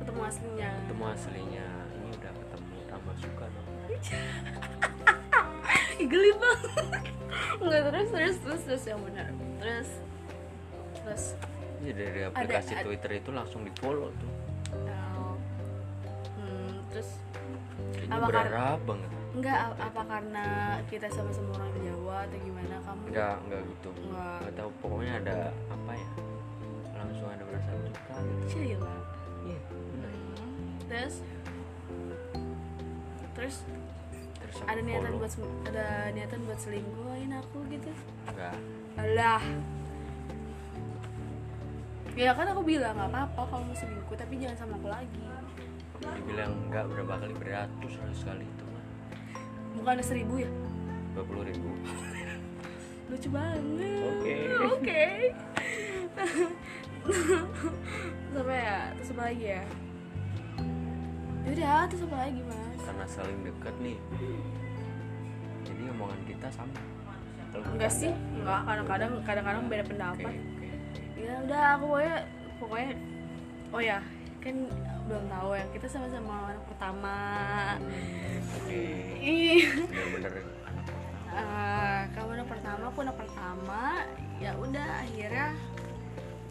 ketemu 0.00 0.20
aslinya. 0.26 0.70
ketemu 0.84 1.04
aslinya. 1.14 1.66
Ini 1.94 2.08
udah 2.18 2.32
ketemu 2.34 2.74
tambah 2.88 3.14
suka 3.20 3.44
dong. 3.46 3.68
Geli 6.12 6.32
banget. 6.34 7.04
Nggak 7.62 7.80
terus 7.92 8.08
terus 8.10 8.36
terus 8.42 8.62
terus 8.66 8.84
yang 8.88 9.00
benar. 9.04 9.28
Terus 9.60 9.88
terus. 10.98 11.24
Ya 11.82 11.92
dari 11.94 12.20
aplikasi 12.26 12.72
ada- 12.78 12.84
Twitter 12.86 13.10
itu 13.18 13.30
langsung 13.30 13.62
di 13.66 13.72
follow 13.78 14.10
tuh 14.18 14.31
terus 16.92 17.08
kayaknya 17.90 18.14
Apa 18.14 18.26
karena- 18.28 18.76
banget. 18.84 19.10
Enggak 19.32 19.58
apa 19.80 20.02
karena 20.04 20.44
kita 20.86 21.08
sama-sama 21.08 21.56
orang 21.56 21.72
Jawa 21.80 22.16
atau 22.22 22.38
gimana? 22.38 22.74
Kamu 22.78 23.02
enggak 23.08 23.36
enggak 23.42 23.60
gitu. 23.66 23.88
Enggak. 23.98 24.36
enggak 24.38 24.54
tahu 24.54 24.70
pokoknya 24.78 25.14
ada 25.18 25.36
apa 25.66 25.92
ya 25.94 26.08
langsung 26.94 27.26
ada 27.26 27.42
perasaan 27.42 27.80
suka. 27.88 28.14
Gitu 28.44 28.60
iya 29.42 29.60
Hmm, 29.96 30.76
terus? 30.86 31.14
Terus 33.32 33.56
terus 34.36 34.56
ada 34.62 34.78
niatan 34.78 35.08
follow. 35.08 35.24
buat 35.24 35.32
ada 35.64 35.86
niatan 36.12 36.40
buat 36.44 36.60
selingkuhin 36.60 37.32
aku 37.32 37.58
gitu? 37.72 37.90
Enggak. 38.28 38.56
Alah. 38.94 39.42
Ya 42.12 42.36
kan 42.36 42.44
aku 42.44 42.60
bilang 42.60 42.92
nggak 42.92 43.08
apa-apa 43.08 43.42
kalau 43.48 43.64
mau 43.64 43.72
selingkuh 43.72 44.12
tapi 44.12 44.36
jangan 44.36 44.56
sama 44.58 44.76
aku 44.76 44.88
lagi 44.92 45.24
dibilang 46.10 46.52
enggak 46.66 46.84
berapa 46.90 47.14
kali 47.22 47.34
beratus 47.38 47.92
ratus 48.00 48.20
kali 48.26 48.44
itu 48.44 48.64
mah 48.66 48.84
bukan 49.78 49.92
ada 49.98 50.04
seribu 50.04 50.34
ya? 50.42 50.50
Dua 51.12 51.24
puluh 51.28 51.44
ribu. 51.44 51.68
Lucu 53.12 53.28
banget. 53.28 53.60
Oke. 54.00 54.36
oke. 54.72 55.04
Sampai 58.32 58.58
ya 58.64 58.78
terus 58.96 59.10
apa 59.12 59.22
lagi 59.28 59.44
ya. 59.44 59.62
Udah 61.44 61.84
terus 61.92 62.02
apa 62.08 62.16
lagi 62.16 62.40
mas. 62.48 62.80
Karena 62.80 63.04
saling 63.04 63.38
dekat 63.44 63.74
nih 63.84 63.98
jadi 65.68 65.82
omongan 65.92 66.20
kita 66.24 66.48
sama. 66.48 66.80
Kalau 67.52 67.66
enggak 67.76 67.92
sih 67.92 68.12
enggak. 68.40 68.60
Kadang-kadang 68.64 69.12
kadang-kadang 69.20 69.62
beda 69.68 69.84
pendapat. 69.84 70.32
Oke 70.32 70.52
ya 71.22 71.38
udah 71.46 71.62
aku 71.78 71.84
pokoknya 71.86 72.16
pokoknya 72.58 72.90
oh 73.70 73.82
ya 73.82 73.98
kan 74.42 74.54
belum 75.12 75.28
tahu 75.28 75.50
ya. 75.52 75.64
Kita 75.76 75.86
sama-sama 75.92 76.56
anak 76.56 76.64
pertama. 76.64 77.16
Ih 79.20 79.68
bener-bener 79.92 80.62
Eh, 81.32 82.00
kamu 82.12 82.28
anak 82.36 82.48
pertama 82.48 82.82
aku 82.88 82.98
anak 83.04 83.16
pertama. 83.20 84.04
Ya 84.40 84.52
udah 84.56 84.88
akhirnya 85.04 85.56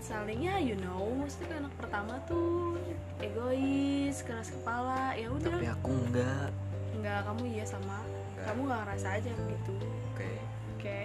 salingnya 0.01 0.57
you 0.57 0.73
know 0.81 1.05
maksudnya 1.13 1.53
kan 1.53 1.57
anak 1.65 1.75
pertama 1.77 2.13
tuh 2.25 2.77
egois 3.21 4.21
keras 4.25 4.53
kepala. 4.53 5.13
Ya 5.17 5.29
udah. 5.29 5.57
Tapi 5.57 5.69
aku 5.69 5.91
enggak. 6.05 6.49
Nggak 6.97 7.19
kamu 7.29 7.43
iya 7.49 7.65
sama. 7.65 8.01
Nggak. 8.05 8.45
kamu 8.45 8.59
nggak 8.69 8.81
ngerasa 8.85 9.07
aja 9.21 9.31
gitu. 9.33 9.73
Oke. 10.13 10.31
Oke. 10.77 10.99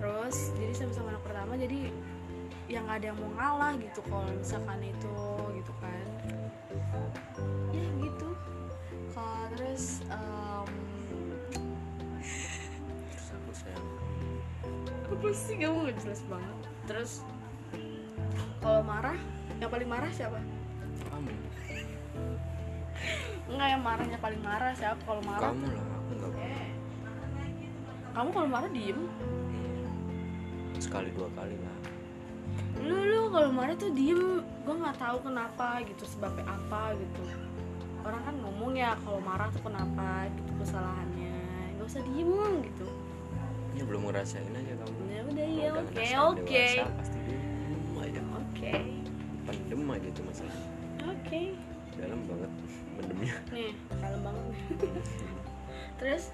Males 0.00 0.38
jadi 0.56 0.72
sama-sama 0.72 1.12
anak 1.12 1.24
pertama 1.28 1.52
jadi 1.60 1.92
yang 2.68 2.84
ada 2.88 3.04
yang 3.12 3.16
mau 3.16 3.32
ngalah 3.36 3.72
gitu 3.80 4.00
kalau 4.08 4.28
misalkan 4.32 4.80
itu 4.84 5.16
gitu 5.56 5.72
kan 5.80 6.06
ya 7.72 7.86
gitu. 8.02 8.28
Kalau 9.16 9.44
terus 9.56 10.04
em, 10.08 10.68
terus 13.08 13.26
aku 13.32 13.50
sayang 13.56 13.86
apa 15.08 15.28
sih 15.32 15.56
kamu 15.56 15.76
nggak 15.88 15.96
jelas 16.04 16.20
banget. 16.28 16.56
Terus 16.84 17.12
kalau 18.60 18.82
marah 18.84 19.18
yang 19.58 19.70
paling 19.72 19.88
marah 19.88 20.10
siapa? 20.12 20.38
Kamu. 21.08 21.32
Enggak 23.48 23.68
yang 23.72 23.82
marahnya 23.82 24.18
paling 24.20 24.42
marah 24.44 24.72
siapa? 24.76 25.00
Kalau 25.08 25.22
marah 25.24 25.50
kamu 25.50 25.66
lah 25.72 25.86
aku 25.96 26.10
nggak 26.14 26.32
kamu 28.12 28.28
kalau 28.34 28.48
marah 28.50 28.70
diem. 28.74 29.00
Sekali 30.78 31.10
dua 31.14 31.30
kali 31.34 31.54
lah 31.58 31.77
lu 32.82 32.96
lu 32.96 33.20
kalau 33.34 33.50
marah 33.50 33.74
tuh 33.74 33.90
diem. 33.90 34.42
Gue 34.62 34.74
nggak 34.76 34.98
tahu 35.00 35.16
kenapa 35.24 35.80
gitu 35.86 36.04
sebabnya 36.04 36.44
apa 36.46 36.94
gitu. 36.94 37.22
Orang 38.04 38.22
kan 38.24 38.34
ngomong 38.40 38.72
ya 38.76 38.94
kalau 39.02 39.20
marah 39.24 39.48
tuh 39.50 39.62
kenapa? 39.64 40.28
Gitu 40.32 40.52
kesalahannya. 40.62 41.34
Nggak 41.76 41.86
usah 41.88 42.02
diem 42.04 42.32
gitu. 42.62 42.86
Ya 43.74 43.82
belum 43.86 44.10
ngerasain 44.10 44.52
aja 44.52 44.74
kamu. 44.74 45.00
Ya 45.08 45.20
udah 45.22 45.46
ya 45.46 45.70
oke 45.74 46.06
oke. 46.34 46.46
dewasa, 46.46 46.86
pasti 46.98 47.18
diem 47.26 47.96
aja. 47.98 48.20
Oke. 48.36 48.72
Pendem 49.48 49.82
aja 49.88 50.08
tuh 50.12 50.24
masalah 50.28 50.56
oke. 51.08 51.42
Dalam 51.98 52.20
banget 52.30 52.50
pendemnya. 52.98 53.34
Nih 53.50 53.72
kalem 53.98 54.20
banget. 54.22 54.46
Terus? 55.98 56.24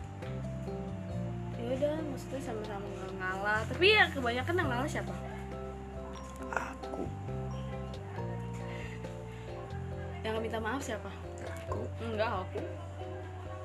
Ya 1.57 1.73
udah 1.73 1.95
maksudnya 2.13 2.41
sama-sama 2.45 2.87
ngalah. 3.17 3.61
Tapi 3.71 3.87
ya 3.97 4.05
kebanyakan 4.13 4.55
yang 4.61 4.69
ngalah 4.69 4.91
siapa 4.91 5.34
aku. 6.57 7.03
Yang 10.21 10.37
minta 10.41 10.59
maaf 10.59 10.81
siapa? 10.81 11.11
Aku. 11.67 11.85
Enggak 12.01 12.31
aku. 12.41 12.61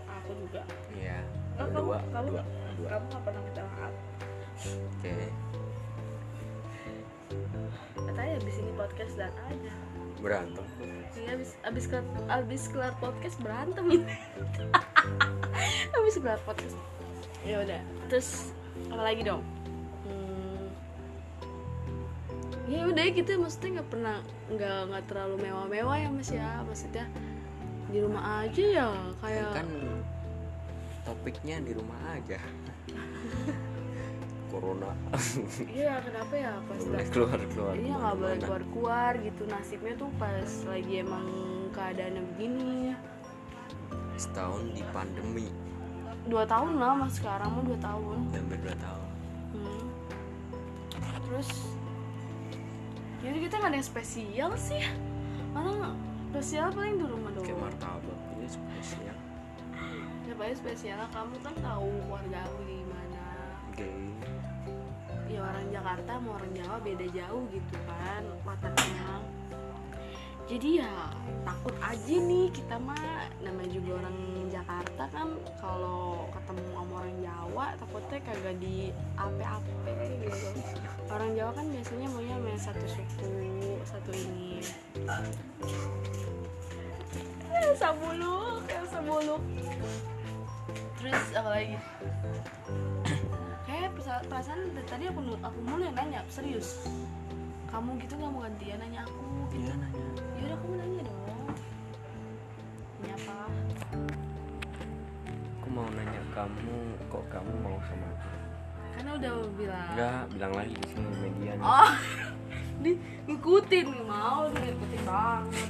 Aku 0.08 0.32
juga. 0.38 0.62
Ya 0.92 1.20
Oh, 1.60 1.68
dua 1.68 2.00
kamu- 2.08 2.40
kamu- 2.40 2.48
dua 2.80 2.88
kamu 2.90 3.06
nggak 3.06 3.22
pernah 3.22 3.42
minta 3.44 3.62
maaf. 3.66 3.94
Oke. 4.64 5.16
Katanya 7.96 8.34
abis 8.38 8.56
ini 8.58 8.72
podcast 8.74 9.14
dan 9.16 9.34
aja. 9.46 9.74
Berantem. 10.20 10.66
Iya 11.16 11.30
abis 11.36 11.50
abis 11.64 11.86
kelar, 11.86 12.06
abis 12.28 12.64
kelar 12.68 12.94
podcast 12.98 13.38
berantem 13.40 13.86
abis 15.96 16.16
kelar 16.18 16.40
podcast. 16.44 16.76
Ya 17.44 17.60
udah 17.60 17.80
terus 18.08 18.52
apa 18.88 19.00
lagi 19.02 19.24
dong 19.24 19.44
ya 22.80 22.84
udah 22.88 23.06
gitu. 23.12 23.30
Maksudnya 23.36 23.70
nggak 23.80 23.90
pernah 23.92 24.18
nggak 24.48 24.80
nggak 24.88 25.04
terlalu 25.12 25.36
mewah-mewah 25.44 25.98
ya 26.00 26.10
mas 26.10 26.32
ya. 26.32 26.64
Maksudnya 26.64 27.06
di 27.90 27.98
rumah 28.00 28.46
aja 28.46 28.64
ya 28.64 28.88
kayak 29.20 29.50
kan 29.52 29.68
topiknya 31.04 31.60
di 31.60 31.72
rumah 31.76 32.00
aja. 32.16 32.40
Corona. 34.50 34.90
Iya 35.70 36.02
kenapa 36.02 36.34
ya? 36.34 36.54
Pas 36.66 36.82
boleh 36.82 37.08
keluar 37.14 37.40
keluar 37.54 37.74
Iya 37.78 37.94
nggak 38.02 38.16
boleh 38.18 38.38
keluar 38.42 38.64
keluar 38.74 39.12
gitu. 39.22 39.42
Nasibnya 39.46 39.94
tuh 39.94 40.10
pas 40.18 40.50
lagi 40.66 40.94
emang 41.06 41.26
keadaannya 41.70 42.22
begini. 42.34 42.98
Setahun 44.18 44.74
di 44.74 44.82
pandemi. 44.90 45.48
Dua 46.26 46.44
tahun 46.50 46.82
lah 46.82 46.98
mas. 46.98 47.22
Sekarang 47.22 47.54
mau 47.54 47.62
dua 47.62 47.78
tahun. 47.78 48.18
Hampir 48.34 48.60
dua 48.66 48.76
tahun. 48.82 49.08
Hmm. 49.50 49.86
terus 51.30 51.78
jadi 53.20 53.38
kita 53.44 53.54
nggak 53.60 53.72
ada 53.72 53.78
yang 53.78 53.90
spesial 53.90 54.52
sih. 54.56 54.84
Mana 55.52 55.92
spesial 56.30 56.72
paling 56.72 56.96
di 57.02 57.06
rumah 57.06 57.32
kayak 57.36 57.48
doang. 57.52 57.62
martabak 57.68 58.20
ini 58.38 58.48
spesial. 58.48 59.18
Ya 60.30 60.34
paling 60.38 60.58
spesial 60.58 61.02
kamu 61.10 61.36
kan 61.42 61.56
tahu 61.60 61.90
keluarga 62.06 62.40
aku 62.46 62.60
gimana 62.70 63.26
gay 63.74 64.14
ya 65.30 65.46
orang 65.46 65.66
Jakarta 65.70 66.12
sama 66.18 66.30
orang 66.42 66.52
Jawa 66.58 66.78
beda 66.82 67.08
jauh 67.14 67.44
gitu 67.54 67.76
kan. 67.86 68.24
Wataknya 68.46 68.99
jadi 70.50 70.82
ya 70.82 70.94
takut 71.46 71.78
aja 71.78 72.16
nih 72.18 72.50
kita 72.50 72.82
mah. 72.82 73.30
Namanya 73.46 73.70
juga 73.70 74.02
orang 74.02 74.18
Jakarta 74.50 75.04
kan 75.14 75.38
kalau 75.62 76.26
ketemu 76.34 76.64
sama 76.74 76.94
orang 77.06 77.18
Jawa 77.22 77.66
takutnya 77.78 78.18
kagak 78.26 78.56
di 78.58 78.90
ape-ape 79.14 79.94
gitu. 80.26 80.50
Orang 81.14 81.38
Jawa 81.38 81.52
kan 81.54 81.66
biasanya 81.70 82.08
maunya 82.10 82.36
main 82.42 82.58
satu 82.58 82.86
suku 82.90 83.30
satu 83.86 84.10
ini. 84.10 84.66
Ya 87.54 87.70
sabuluk 87.78 88.66
ya 88.66 88.82
sabuluk. 88.90 89.42
Terus 90.98 91.22
apa 91.38 91.50
lagi? 91.54 91.78
Kayak 93.70 93.94
perasaan 94.26 94.74
dari 94.74 94.88
tadi 94.90 95.04
aku 95.14 95.22
aku 95.46 95.58
mulu 95.62 95.86
yang 95.86 95.94
nanya 95.94 96.26
serius. 96.26 96.90
Kamu 97.70 98.02
gitu 98.02 98.18
nggak 98.18 98.34
mau 98.34 98.42
gantian? 98.42 98.82
Nanya 98.82 99.06
aku 99.06 99.29
iya. 99.54 99.74
Nanya 99.74 100.04
ya 100.38 100.44
udah 100.46 100.58
kamu 100.60 100.74
nanya 100.78 101.02
dong. 101.06 101.22
Nanya 103.00 103.14
apa? 103.18 103.38
Aku 105.60 105.68
mau 105.74 105.88
nanya 105.94 106.22
kamu 106.34 106.78
kok 107.10 107.24
kamu 107.34 107.52
mau 107.62 107.78
sama 107.88 108.08
aku? 108.14 108.30
Karena 108.98 109.12
udah 109.16 109.34
bilang. 109.56 109.90
Enggak 109.96 110.22
bilang 110.36 110.54
lagi 110.54 110.74
di 110.76 110.88
sini 110.92 111.10
media 111.24 111.52
nih. 111.58 111.66
Oh 111.66 111.92
di 112.84 112.92
ngikutin 113.28 113.88
mau 114.08 114.48
ngikutin 114.48 115.02
banget. 115.04 115.70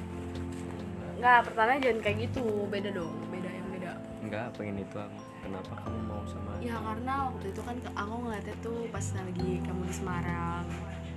Nggak 1.19 1.39
pertanyaan 1.51 1.81
jangan 1.83 1.99
kayak 2.05 2.17
gitu 2.29 2.43
beda 2.71 2.89
dong 2.95 3.15
beda 3.27 3.49
yang 3.49 3.67
beda. 3.73 3.91
Enggak 4.23 4.45
pengen 4.55 4.77
itu 4.85 4.97
aku 4.97 5.19
kenapa 5.43 5.73
kamu 5.83 5.99
mau 6.05 6.23
sama 6.29 6.49
aku? 6.55 6.61
Ya 6.63 6.75
karena 6.77 7.13
waktu 7.33 7.45
itu 7.51 7.61
kan 7.65 7.75
aku 7.97 8.13
ngeliatnya 8.23 8.55
tuh 8.61 8.77
pas 8.93 9.05
lagi 9.17 9.49
kamu 9.65 9.81
di 9.89 9.93
Semarang. 9.93 10.65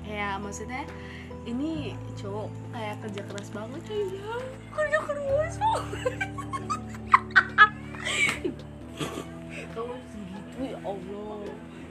Kayak 0.03 0.35
maksudnya 0.43 0.83
ini 1.43 1.97
cowok 2.15 2.49
kayak 2.71 2.97
kerja 3.03 3.23
keras 3.27 3.49
banget 3.51 3.83
ya. 3.91 4.37
Kerja 4.73 4.99
keras 5.03 5.55
kamu 9.73 9.95
segitu 10.13 10.61
ya 10.69 10.79
Allah. 10.85 11.41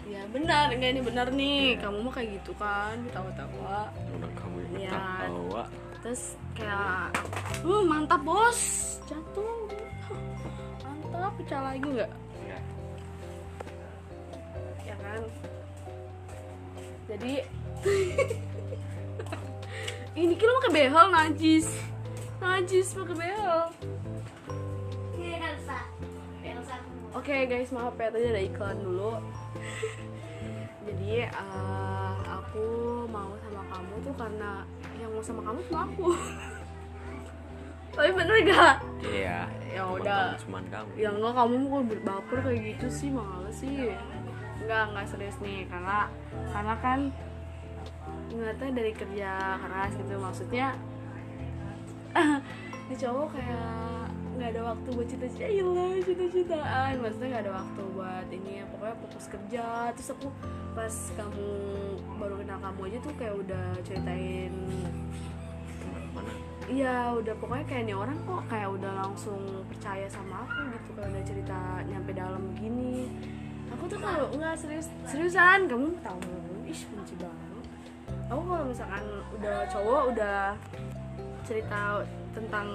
Ya 0.08 0.22
benar. 0.30 0.66
Enggak 0.72 0.92
ini 0.94 1.02
benar 1.02 1.28
nih. 1.34 1.80
Kamu 1.82 1.98
mah 2.06 2.14
kayak 2.14 2.30
gitu 2.40 2.52
kan 2.60 2.96
tawa-tawa 3.12 3.90
orang 3.90 4.34
kamu 4.38 4.58
yang 4.62 4.74
Iya. 4.88 4.92
ketawa. 4.92 5.64
Terus 6.02 6.24
kayak 6.58 7.10
uh, 7.66 7.84
mantap 7.86 8.22
bos. 8.24 8.60
Jatuh 9.10 9.68
mantap 10.86 11.32
pecah 11.40 11.62
lagi 11.64 11.86
nggak? 11.86 12.12
Ya 12.48 12.60
ya 14.86 14.96
kan? 15.00 15.22
Jadi 17.12 17.34
ini 20.12 20.34
kira 20.36 20.52
pakai 20.60 20.72
behel 20.76 21.08
najis. 21.12 21.68
Najis 22.44 22.88
pakai 22.92 23.16
behel. 23.16 23.60
Elsa. 25.42 25.80
Elsa. 26.42 26.76
oke 27.12 27.36
guys 27.48 27.70
maaf 27.76 27.96
ya 27.96 28.08
tadi 28.12 28.26
ada 28.28 28.42
iklan 28.42 28.78
dulu. 28.84 29.20
Jadi 30.88 31.28
eh, 31.28 32.16
aku 32.28 32.66
mau 33.08 33.32
sama 33.40 33.62
kamu 33.72 33.94
tuh 34.04 34.14
karena 34.18 34.52
yang 35.00 35.12
mau 35.14 35.24
sama 35.24 35.42
kamu 35.46 35.60
cuma 35.70 35.80
aku. 35.88 36.08
Tapi 37.92 38.08
bener 38.16 38.38
gak 38.48 38.80
iya 39.04 39.52
Ya 39.68 39.84
udah. 39.84 40.40
cuman 40.40 40.64
kamu. 40.72 40.90
Ya 40.96 41.12
enggak 41.12 41.34
kamu 41.36 41.56
kok 41.68 41.84
berbaper 41.92 42.38
kayak 42.48 42.60
gitu 42.76 42.88
sih 42.88 43.10
males 43.12 43.56
sih. 43.60 43.92
Enggak 44.64 44.92
enggak 44.92 45.06
serius 45.12 45.38
nih 45.44 45.68
karena 45.68 46.08
karena 46.56 46.76
kan 46.80 47.00
ngeliatnya 48.32 48.72
dari 48.72 48.92
kerja 48.96 49.32
keras 49.60 49.92
gitu 50.00 50.16
maksudnya 50.18 50.68
ini 52.88 52.96
cowok 52.96 53.28
kayak 53.36 53.92
nggak 54.42 54.58
ada 54.58 54.62
waktu 54.74 54.88
buat 54.98 55.08
cita-cita 55.08 55.48
iyalah 55.48 56.02
cita-citaan. 56.02 56.94
Maksudnya 56.98 57.28
nggak 57.30 57.44
ada 57.46 57.54
waktu 57.62 57.82
buat 57.94 58.28
ini 58.34 58.52
ya 58.58 58.66
pokoknya 58.74 58.96
fokus 59.06 59.26
kerja. 59.30 59.66
Terus 59.94 60.10
aku 60.18 60.28
pas 60.74 60.96
kamu 61.14 61.50
baru 62.18 62.36
kenal 62.42 62.58
kamu 62.58 62.82
aja 62.90 62.98
tuh 63.06 63.14
kayak 63.22 63.36
udah 63.38 63.66
ceritain 63.86 64.56
Iya 66.72 67.20
udah 67.20 67.36
pokoknya 67.36 67.66
kayak 67.68 67.84
nih 67.84 67.98
orang 67.98 68.16
kok 68.24 68.44
kayak 68.48 68.70
udah 68.72 68.92
langsung 69.04 69.42
percaya 69.68 70.08
sama 70.08 70.48
aku 70.48 70.72
gitu 70.72 70.90
kalau 70.96 71.10
udah 71.12 71.24
cerita 71.28 71.60
nyampe 71.86 72.12
dalam 72.16 72.44
gini. 72.56 73.12
Aku 73.76 73.86
tuh 73.92 74.00
kalau 74.00 74.32
nggak 74.32 74.56
serius 74.56 74.88
seriusan 75.06 75.68
kamu 75.68 76.00
tahu 76.00 76.20
ih 76.66 76.82
benci 76.96 77.16
banget 77.20 77.41
aku 78.32 78.42
kalau 78.48 78.66
misalkan 78.66 79.04
udah 79.36 79.58
cowok 79.68 80.02
udah 80.16 80.40
cerita 81.44 82.00
tentang 82.32 82.68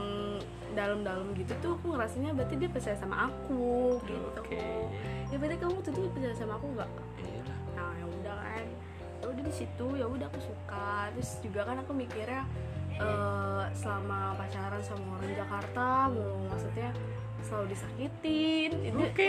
dalam-dalam 0.77 1.33
gitu 1.33 1.57
tuh 1.65 1.73
aku 1.81 1.97
ngerasanya 1.97 2.37
berarti 2.37 2.55
dia 2.61 2.69
percaya 2.69 2.97
sama 3.01 3.33
aku 3.33 3.97
gitu. 4.05 4.41
Oke. 4.45 4.61
ya 5.33 5.37
berarti 5.41 5.57
kamu 5.57 5.77
tuh 5.81 6.13
percaya 6.13 6.37
sama 6.37 6.61
aku 6.61 6.67
nggak? 6.77 6.91
Iyalah 7.25 7.59
nah 7.73 7.91
ya 7.97 8.05
udah 8.05 8.37
kan. 8.37 8.67
Di 9.47 9.55
situ 9.55 9.87
ya 9.97 10.07
udah 10.11 10.27
aku 10.29 10.41
suka. 10.43 11.09
Terus 11.17 11.31
juga 11.41 11.61
kan 11.65 11.81
aku 11.81 11.97
mikirnya 11.97 12.45
eh, 13.01 13.65
selama 13.73 14.37
pacaran 14.37 14.83
sama 14.85 15.17
orang 15.17 15.33
Jakarta 15.39 15.87
mau 16.13 16.35
maksudnya 16.53 16.91
selalu 17.41 17.67
disakitin. 17.73 18.71
Ini 18.93 19.03
Oke. 19.09 19.29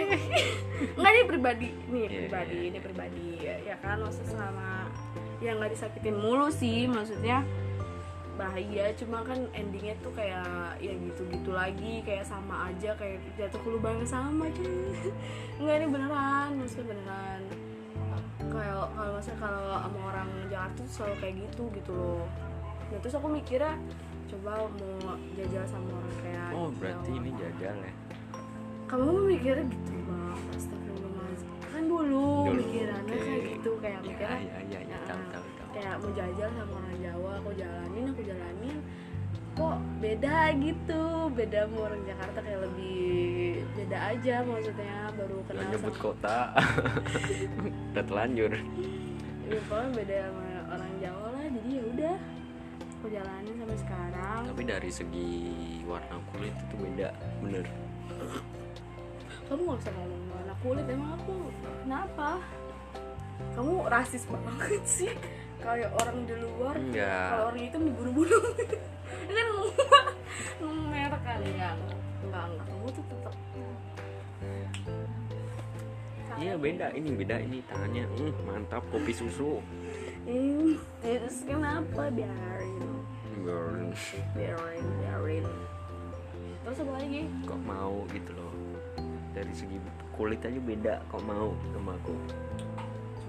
nggak 1.00 1.12
ini 1.16 1.24
pribadi. 1.24 1.70
Nih 1.88 2.04
Iya, 2.04 2.20
pribadi 2.28 2.56
iya, 2.58 2.68
ini 2.68 2.80
pribadi. 2.84 3.28
Ya, 3.40 3.56
ya 3.62 3.76
kan 3.80 4.02
maksudnya 4.04 4.36
selama 4.36 4.70
ya 5.38 5.54
nggak 5.54 5.72
disakitin 5.72 6.18
mulu 6.18 6.50
sih 6.50 6.86
maksudnya 6.86 7.46
bahaya. 8.38 8.94
Cuma 8.94 9.26
kan 9.26 9.50
endingnya 9.52 9.98
tuh 10.00 10.14
kayak 10.14 10.78
ya 10.78 10.94
gitu-gitu 10.94 11.52
lagi 11.52 12.06
kayak 12.06 12.22
sama 12.22 12.70
aja 12.70 12.94
kayak 12.94 13.18
jatuh 13.34 13.58
ke 13.58 13.68
lubang 13.68 13.98
yang 13.98 14.10
sama 14.10 14.46
cuy. 14.54 14.94
Nggak 15.62 15.76
ini 15.82 15.88
beneran 15.90 16.50
maksudnya 16.62 16.86
beneran. 16.86 17.42
Kayak 18.48 18.94
kalau 18.94 19.12
maksudnya 19.18 19.40
kalau 19.42 19.64
sama 19.82 20.00
orang 20.14 20.30
Jakarta 20.48 20.78
tuh 20.78 20.88
selalu 20.94 21.16
kayak 21.18 21.36
gitu 21.50 21.64
gitu 21.74 21.92
loh. 21.92 22.24
Nah 22.94 22.98
terus 23.02 23.16
aku 23.18 23.28
mikirnya 23.28 23.74
coba 24.28 24.52
mau 24.70 25.16
jajal 25.34 25.64
sama 25.66 25.88
orang 25.88 26.16
kayak 26.22 26.48
oh 26.54 26.70
berarti 26.78 27.10
Jawa. 27.10 27.20
ini 27.20 27.30
jajal 27.36 27.76
ya? 27.82 27.94
Kamu 28.88 29.12
mikirnya 29.28 29.66
gitu 29.66 29.92
bang. 30.06 30.40
Astagfirullahaladzim. 30.54 31.50
Kan 31.68 31.84
dulu, 31.86 32.28
Dulu, 32.48 32.54
mikirannya 32.56 33.18
oke. 33.18 33.26
kayak 33.26 33.42
gitu 33.50 33.72
kayak 33.82 34.00
ya 34.00 34.06
mikirnya 34.06 34.40
ya 34.40 34.58
ya, 34.62 34.80
tahu 35.08 35.22
tahu 35.32 35.46
tahu 35.56 35.70
kayak 35.74 35.96
mau 36.04 36.12
jajal 36.12 36.50
sama 36.52 36.74
orang 36.76 36.98
Jawa 37.00 37.32
aku 37.40 37.52
jalanin 37.56 38.06
aku 38.12 38.22
jalanin 38.28 38.78
kok 39.58 39.78
beda 39.98 40.54
gitu? 40.62 41.04
Beda 41.34 41.60
sama 41.66 41.78
orang 41.90 42.02
Jakarta 42.06 42.40
kayak 42.46 42.62
lebih 42.70 43.66
beda 43.74 43.98
aja 44.14 44.36
maksudnya 44.46 44.98
baru 45.18 45.38
kenal 45.50 45.58
Jangan 45.58 45.74
nyebut 45.74 45.94
sama 45.98 46.06
kota. 46.06 46.38
Udah 47.90 48.04
telanjur 48.06 48.52
ya, 49.48 49.60
pokoknya 49.66 49.90
beda 49.96 50.16
sama 50.28 50.48
orang 50.76 50.94
Jawa 51.00 51.28
lah 51.32 51.46
jadi 51.48 51.70
ya 51.72 51.84
udah 51.88 52.16
aku 52.98 53.06
jalanin 53.14 53.54
sampai 53.62 53.78
sekarang. 53.80 54.42
Tapi 54.52 54.64
dari 54.68 54.92
segi 54.92 55.32
warna 55.88 56.18
kulit 56.34 56.54
itu 56.54 56.76
beda 56.76 57.10
bener. 57.40 57.66
Kamu 59.48 59.62
gak 59.64 59.80
usah 59.80 59.94
ngomong 59.96 60.24
warna 60.36 60.54
kulit 60.60 60.86
emang 60.92 61.12
aku 61.16 61.36
kenapa 61.86 62.30
kamu 63.58 63.74
rasis 63.90 64.24
banget 64.30 64.84
sih. 64.86 65.14
Kayak 65.58 65.90
orang 65.98 66.18
di 66.24 66.36
luar 66.38 66.76
Enggak. 66.78 67.28
kalau 67.34 67.46
orang 67.50 67.62
hitam 67.66 67.82
dibunuh-bunuh 67.90 68.44
Ini 69.28 69.42
kan 69.42 69.48
ngomong 70.62 70.88
merek 70.94 71.22
kan 71.26 71.40
enggak 71.42 71.74
enggak 72.22 72.44
enggak 72.46 72.66
kamu 72.70 72.88
tuh 72.94 73.04
tetap 73.10 73.34
iya 76.38 76.54
beda. 76.54 76.94
Ini 76.94 77.10
beda 77.18 77.36
ini 77.42 77.58
tangannya. 77.66 78.06
Hmm, 78.14 78.34
mantap. 78.46 78.84
Kopi 78.94 79.14
susu. 79.14 79.58
Ih, 80.30 80.78
terus 81.02 81.42
kenapa 81.48 82.14
biarin? 82.14 82.86
Burn. 83.42 83.96
biarin 84.38 84.86
biarin. 85.02 85.46
Terus 86.62 86.78
apa 86.84 86.94
lagi? 87.00 87.22
Kok 87.48 87.62
mau 87.66 88.06
gitu 88.14 88.32
loh. 88.38 88.54
Dari 89.34 89.54
segi 89.54 89.78
kulit 90.14 90.42
aja 90.46 90.60
beda. 90.62 90.94
Kok 91.10 91.24
mau 91.26 91.58
sama 91.74 91.98
aku 91.98 92.14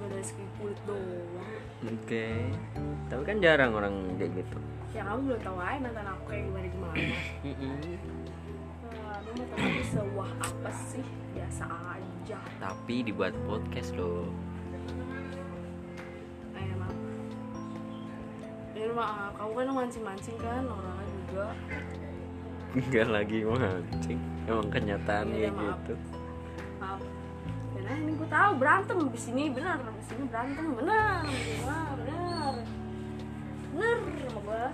dari 0.09 0.25
segi 0.25 0.45
kulit 0.57 0.79
doang. 0.89 1.47
Oke. 1.85 2.27
Tapi 3.13 3.23
kan 3.23 3.37
jarang 3.45 3.73
orang 3.77 3.95
kayak 4.17 4.43
gitu. 4.43 4.59
Ya 4.97 5.05
kamu 5.05 5.21
belum 5.29 5.41
tahu 5.45 5.59
aja 5.61 5.79
mantan 5.85 6.07
aku 6.09 6.23
kayak 6.33 6.43
gimana 6.49 6.67
gimana. 6.73 6.97
Nah, 8.89 9.17
lu 9.21 9.31
mau 9.37 9.47
tahu 9.53 9.61
aku 9.61 9.83
sewah 9.93 10.31
apa 10.41 10.71
sih? 10.73 11.05
Biasa 11.37 11.65
aja. 11.69 12.39
Tapi 12.57 12.95
dibuat 13.05 13.37
podcast 13.45 13.93
loh. 14.01 14.33
Eh 16.57 16.73
maaf 16.75 16.97
ini 18.79 18.95
maaf 18.95 19.33
kamu 19.37 19.53
kan 19.53 19.67
mancing-mancing 19.85 20.37
kan 20.41 20.63
orangnya 20.65 21.15
juga. 21.29 21.49
Enggak 22.73 23.09
lagi 23.13 23.39
mancing. 23.45 24.21
Emang 24.49 24.69
kenyataannya 24.73 25.51
maaf. 25.53 25.77
gitu. 25.85 25.95
Maaf 26.81 27.18
benar 27.89 28.05
ini 28.05 28.13
gue 28.21 28.29
tahu 28.29 28.53
berantem 28.61 28.99
di 29.09 29.17
sini 29.17 29.43
benar 29.49 29.81
di 29.81 30.05
sini 30.05 30.29
berantem 30.29 30.77
benar 30.77 31.25
benar 31.25 31.89
benar 31.97 32.53
benar 33.73 33.97
sama 34.29 34.41
gue 34.45 34.65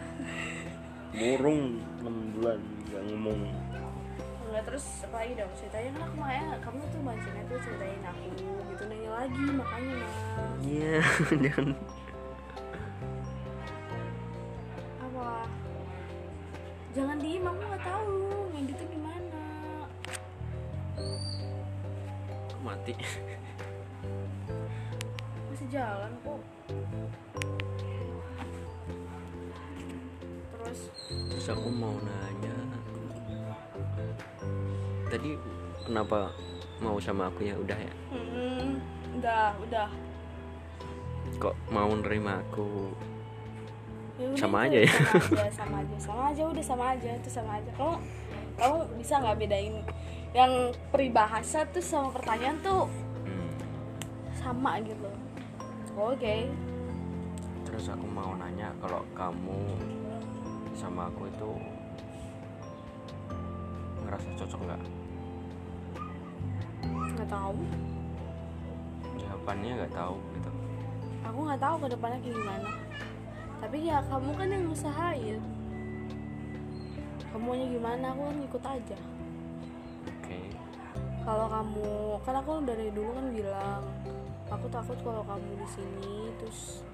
burung 1.15 1.79
6 2.03 2.35
bulan 2.35 2.59
nggak 2.91 3.03
ngomong. 3.07 3.39
Enggak 4.51 4.63
terus 4.67 4.87
apa 5.07 5.17
lagi 5.23 5.33
dong? 5.39 5.53
Ceritain 5.55 5.95
lah 5.95 6.09
kemarin 6.11 6.43
kamu 6.59 6.83
tuh 6.91 7.01
mancingnya 7.07 7.43
tuh 7.47 7.59
ceritain 7.63 8.03
aku 8.03 8.27
gitu 8.75 8.83
nanya 8.91 9.11
lagi 9.23 9.45
makanya 9.47 9.95
mas. 9.95 10.17
Iya 10.67 10.99
jangan. 11.47 11.67
Apa? 15.07 15.31
Jangan 16.99 17.17
diem 17.23 17.47
aku 17.47 17.63
nggak 17.63 17.83
tahu 17.87 18.34
mati. 22.65 22.97
Masih 25.53 25.69
jalan 25.69 26.13
kok. 26.25 26.41
Terus? 30.51 30.81
Terus 31.29 31.47
aku 31.53 31.69
mau 31.69 31.95
nanya 32.01 32.57
tadi 35.15 35.31
kenapa 35.87 36.35
mau 36.83 36.99
sama 36.99 37.31
aku 37.31 37.47
ya? 37.47 37.55
Udah 37.55 37.79
ya? 37.79 37.93
Hmm, 38.11 38.83
udah 39.15 39.55
udah. 39.63 39.89
Kok 41.39 41.55
mau 41.71 41.91
nerima 41.95 42.43
aku? 42.43 42.91
Ya 44.15 44.31
Sama 44.39 44.71
aja 44.71 44.79
ya? 44.83 44.91
sama 44.91 45.43
aja 45.43 45.51
sama 45.59 45.77
aja 45.83 45.97
sama 45.99 46.23
aja 46.31 46.43
udah 46.47 46.65
sama 46.65 46.85
aja 46.99 47.11
itu 47.15 47.31
sama 47.31 47.51
aja. 47.59 47.71
Kamu 47.79 47.95
kamu 48.55 48.77
bisa 48.99 49.15
nggak 49.19 49.39
bedain? 49.39 49.77
Yang 50.35 50.53
peribahasa 50.91 51.63
tuh 51.71 51.83
sama 51.83 52.11
pertanyaan 52.11 52.59
tuh 52.59 52.91
Hmm. 53.25 53.51
sama 54.35 54.83
gitu. 54.83 55.09
Oke. 55.95 56.51
Terus 57.65 57.87
aku 57.91 58.07
mau 58.07 58.35
nanya 58.35 58.75
kalau 58.79 59.03
kamu 59.15 59.59
sama 60.75 61.07
aku 61.07 61.31
itu 61.31 61.51
ngerasa 64.05 64.29
cocok 64.39 64.61
nggak? 64.67 64.83
Nggak 67.15 67.29
tahu. 67.31 67.55
Jawabannya 69.19 69.71
nggak 69.83 69.95
tahu 69.95 70.15
gitu. 70.35 70.51
Aku 71.25 71.39
nggak 71.47 71.63
tahu 71.63 71.77
ke 71.79 71.87
depannya 71.95 72.19
kayak 72.21 72.37
gimana. 72.37 72.71
Tapi 73.63 73.79
ya 73.87 73.99
kamu 74.11 74.31
kan 74.35 74.49
yang 74.51 74.65
usahain 74.69 75.41
kamu 77.35 77.51
maunya 77.51 77.67
gimana 77.67 78.15
aku 78.15 78.23
kan 78.31 78.39
ikut 78.47 78.63
aja. 78.63 78.99
Oke. 80.07 80.39
Kalau 81.27 81.47
kamu 81.51 81.91
kan 82.23 82.35
aku 82.39 82.63
dari 82.63 82.95
dulu 82.95 83.11
kan 83.11 83.27
bilang 83.35 83.83
aku 84.47 84.71
takut 84.71 84.95
kalau 85.03 85.27
kamu 85.27 85.51
di 85.59 85.69
sini 85.75 86.31
terus 86.39 86.87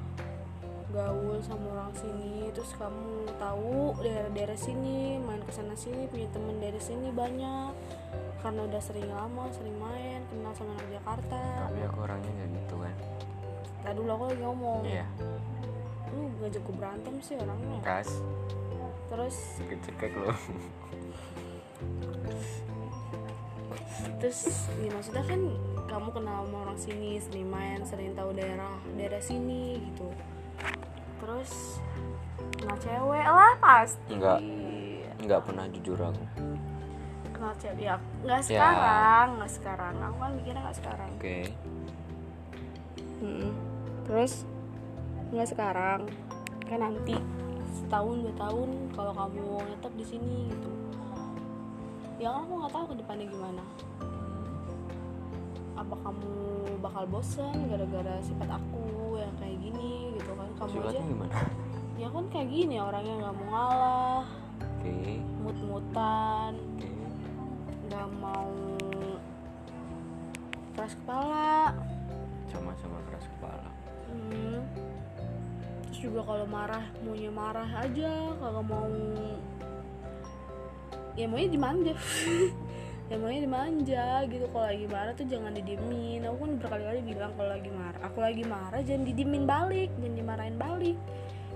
gaul 0.96 1.36
sama 1.44 1.76
orang 1.76 1.92
sini 1.92 2.48
terus 2.56 2.72
kamu 2.72 3.28
tahu 3.36 3.94
daerah-daerah 4.00 4.56
sini 4.56 5.20
main 5.20 5.44
ke 5.44 5.52
sana 5.52 5.76
sini 5.76 6.08
punya 6.08 6.24
temen 6.32 6.56
dari 6.56 6.80
sini 6.80 7.12
banyak. 7.12 7.76
Karena 8.40 8.64
udah 8.64 8.80
sering 8.80 9.12
lama 9.12 9.44
sering 9.52 9.76
main 9.76 10.24
kenal 10.32 10.56
sama 10.56 10.72
anak 10.80 10.88
Jakarta. 10.88 11.68
Tapi 11.68 11.84
aku 11.84 11.98
orangnya 12.00 12.32
nggak 12.32 12.48
gitu 12.64 12.76
kan? 12.80 12.94
Tadi 13.84 13.92
dulu 13.92 14.08
aku 14.08 14.24
lagi 14.32 14.40
ngomong. 14.40 14.82
Iya. 14.88 15.06
Lu 16.16 16.32
ngajak 16.40 16.64
gue 16.64 16.74
berantem 16.80 17.14
sih 17.20 17.36
orangnya. 17.36 17.80
Kas 17.84 18.08
terus? 19.10 19.36
Cekek 19.66 20.12
loh. 20.14 20.38
Terus 24.20 24.68
ya 24.80 24.90
maksudnya 24.92 25.24
kan 25.24 25.40
kamu 25.88 26.08
kenal 26.14 26.46
sama 26.46 26.56
orang 26.68 26.78
sini 26.78 27.18
sering 27.18 27.48
main 27.50 27.80
sering 27.82 28.14
tahu 28.14 28.30
daerah 28.36 28.78
daerah 28.94 29.20
sini 29.20 29.80
gitu. 29.90 30.08
Terus 31.20 31.80
kenal 32.56 32.76
cewek 32.80 33.26
lah 33.26 33.52
pasti. 33.58 34.12
Enggak. 34.14 34.40
nggak 35.20 35.40
pernah 35.44 35.68
jujur 35.68 35.98
aku. 36.00 36.24
Kenal 37.36 37.52
cewek 37.60 37.80
ya 37.84 37.96
nggak 38.24 38.40
Ya. 38.40 38.46
sekarang 38.46 39.26
nggak 39.40 39.52
sekarang. 39.52 39.94
Aku 40.00 40.16
kan 40.16 40.30
mikirnya 40.36 40.62
nggak 40.64 40.78
sekarang. 40.80 41.10
Oke. 41.16 41.38
Mm-mm. 43.20 43.52
terus 44.08 44.48
nggak 45.32 45.48
sekarang. 45.48 46.00
Kan 46.64 46.78
nanti 46.80 47.16
setahun 47.70 48.16
dua 48.26 48.34
tahun 48.34 48.68
kalau 48.94 49.12
kamu 49.14 49.46
tetap 49.78 49.92
di 49.94 50.04
sini 50.04 50.36
gitu. 50.50 50.70
Ya 52.20 52.34
kan 52.34 52.44
aku 52.44 52.52
nggak 52.60 52.72
tahu 52.74 52.84
ke 52.92 52.94
depannya 53.00 53.26
gimana. 53.30 53.64
Apa 55.78 55.94
kamu 56.04 56.34
bakal 56.84 57.04
bosen 57.08 57.54
gara-gara 57.70 58.20
sifat 58.20 58.48
aku 58.60 59.16
yang 59.16 59.34
kayak 59.40 59.56
gini 59.62 60.12
gitu 60.18 60.30
kan? 60.36 60.48
Kamu 60.58 60.68
aja 60.68 60.72
sifatnya 60.74 61.04
gimana? 61.08 61.34
Ya 61.96 62.08
kan 62.08 62.24
kayak 62.32 62.48
gini 62.52 62.76
orangnya 62.80 63.14
nggak 63.24 63.34
mau 63.40 63.46
ngalah 63.48 64.24
oke. 64.80 64.96
mut-mutan 65.44 66.52
nggak 67.88 68.08
mau 68.22 68.52
keras 70.76 70.94
kepala. 70.96 71.76
Sama-sama 72.48 72.98
keras 73.10 73.26
kepala. 73.36 73.68
Hmm. 74.08 74.60
Juga 76.00 76.24
kalau 76.24 76.48
marah 76.48 76.84
maunya 77.04 77.28
marah 77.28 77.68
aja. 77.84 78.32
Kalau 78.40 78.64
mau 78.64 78.88
ya 81.14 81.28
maunya 81.28 81.48
dimanja. 81.52 81.94
Ya 83.10 83.18
maunya 83.18 83.42
dimanja 83.42 84.22
gitu. 84.30 84.46
Kalau 84.54 84.70
lagi 84.70 84.86
marah 84.86 85.10
tuh 85.18 85.26
jangan 85.26 85.50
didiemin. 85.50 86.22
Aku 86.30 86.46
kan 86.46 86.62
berkali-kali 86.62 87.02
bilang 87.02 87.34
kalau 87.34 87.50
lagi 87.50 87.66
marah 87.74 88.00
aku 88.06 88.22
lagi 88.22 88.46
marah 88.46 88.78
jangan 88.86 89.02
didiemin 89.02 89.50
balik. 89.50 89.90
Jangan 89.98 90.14
dimarahin 90.14 90.54
balik. 90.54 90.96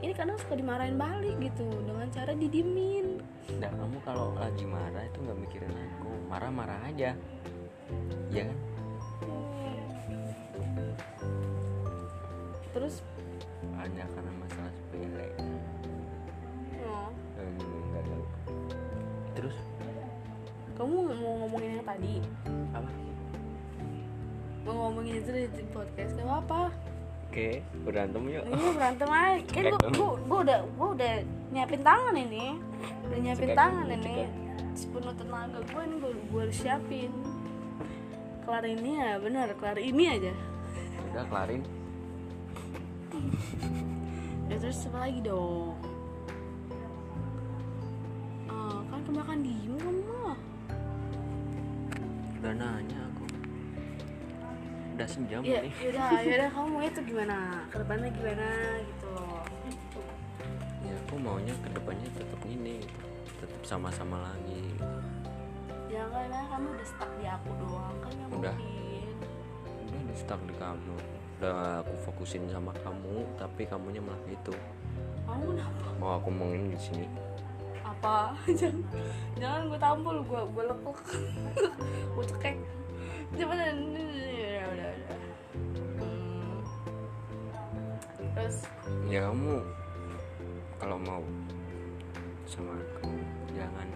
Ini 0.03 0.13
kadang 0.19 0.35
suka 0.43 0.59
dimarahin 0.59 0.99
balik 0.99 1.39
gitu 1.39 1.71
dengan 1.87 2.11
cara 2.11 2.35
didiemin. 2.35 3.23
Nah 3.63 3.71
kamu 3.71 3.99
kalau 4.03 4.35
lagi 4.35 4.67
marah 4.67 5.07
itu 5.07 5.19
nggak 5.23 5.39
mikirin 5.47 5.71
aku. 5.71 6.11
Marah-marah 6.27 6.81
aja. 6.91 7.15
Iya 8.35 8.51
kan? 8.51 8.59
terus 12.75 13.07
Hanya 13.85 14.05
karena 14.09 14.33
masalah 14.35 14.73
sepele. 14.73 15.29
Oh, 16.81 17.09
Eh, 17.37 17.45
Enggak 17.45 18.03
tahu. 18.03 18.25
Terus? 19.35 19.57
Kamu 20.75 20.95
mau 21.15 21.35
ngomongin 21.45 21.71
yang 21.75 21.87
tadi? 21.87 22.15
Apa? 22.73 22.91
mau 24.65 24.89
ngomongin 24.89 25.21
itu 25.21 25.29
di 25.29 25.61
podcast 25.69 26.17
gak 26.17 26.25
apa 26.25 26.73
Oke 27.29 27.61
berantem 27.85 28.25
yuk. 28.33 28.49
Ini 28.49 28.65
berantem 28.73 29.09
aja. 29.21 29.45
Kan 29.45 29.65
gua, 29.69 29.89
gua, 29.93 30.11
gua 30.25 30.39
udah 30.41 30.59
gua 30.73 30.89
udah 30.97 31.13
nyiapin 31.53 31.83
tangan 31.85 32.17
ini. 32.17 32.57
Udah 33.05 33.19
nyiapin 33.21 33.45
Cekak 33.45 33.59
tangan 33.61 33.85
dulu, 33.85 33.97
ini. 34.01 34.17
sepenuh 34.73 35.15
tenaga 35.15 35.59
gue 35.61 35.83
ini 35.85 35.95
gue 36.01 36.11
gue 36.25 36.41
harus 36.41 36.57
siapin. 36.57 37.13
Kelar 38.41 38.65
ini 38.65 38.91
ya 38.97 39.21
bener 39.21 39.53
kelar 39.55 39.77
ini 39.77 40.05
aja. 40.09 40.33
Udah 41.13 41.25
kelarin 41.29 41.61
ya 44.47 44.57
terus 44.63 44.87
apa 44.89 44.99
lagi 45.05 45.21
dong? 45.21 45.75
Ah, 48.47 48.79
kan 48.87 49.01
kemakan 49.03 49.39
diem 49.41 49.75
kamu 49.77 50.03
mah 50.05 50.37
Udah 52.39 52.53
nanya 52.55 53.01
aku. 53.09 53.25
Udah 54.95 55.09
sejam 55.09 55.41
ya 55.43 55.61
nih. 55.65 55.73
yaudah 55.81 56.09
yaudah 56.23 56.51
kamu 56.53 56.77
itu 56.87 57.01
gimana? 57.03 57.39
Ke 57.73 57.77
depannya 57.81 58.09
gimana 58.13 58.49
gitu 58.85 59.07
loh. 59.11 59.43
Ya 60.85 60.95
aku 61.01 61.15
maunya 61.17 61.55
ke 61.59 61.69
depannya 61.73 62.09
tetap 62.13 62.41
ini 62.45 62.85
Tetap 63.41 63.63
sama-sama 63.65 64.21
lagi. 64.23 64.65
Jangan 65.89 66.27
lah 66.29 66.45
kamu 66.53 66.67
udah 66.75 66.87
stuck 66.87 67.11
di 67.17 67.25
aku 67.25 67.51
doang 67.59 67.97
kan 68.01 68.11
nggak 68.13 68.29
Udah. 68.35 68.57
mungkin. 68.57 69.15
Udah 69.89 70.01
di 70.05 70.15
stuck 70.15 70.41
di 70.45 70.55
kamu 70.57 70.97
Udah 71.39 71.83
aku 71.83 71.95
fokusin 72.09 72.47
sama 72.47 72.71
kamu 72.87 73.27
Tapi 73.35 73.67
kamunya 73.67 73.99
malah 73.99 74.21
gitu. 74.31 74.55
Kamu 75.25 75.57
kenapa? 75.57 75.87
Mau 75.99 76.11
aku 76.21 76.29
ngomongin 76.31 76.71
di 76.75 76.79
sini? 76.79 77.07
Apa? 77.83 78.33
Jangan. 78.59 78.83
Jangan 79.41 79.61
gue 79.73 79.79
tampol 79.81 80.17
gue 80.25 80.41
gue 80.55 80.65
lekuk 80.69 80.99
gue 82.15 82.25
cekek. 82.31 82.57
Cepetan. 83.35 83.77
Udah 83.95 84.63
udah 84.71 84.89
udah. 84.95 85.21
Hmm. 85.99 86.59
terus? 88.35 88.57
Ya 89.09 89.27
kamu 89.31 89.63
kalau 90.79 90.99
mau 91.01 91.25
sama 92.45 92.77
aku 92.77 93.11
jangan 93.57 93.89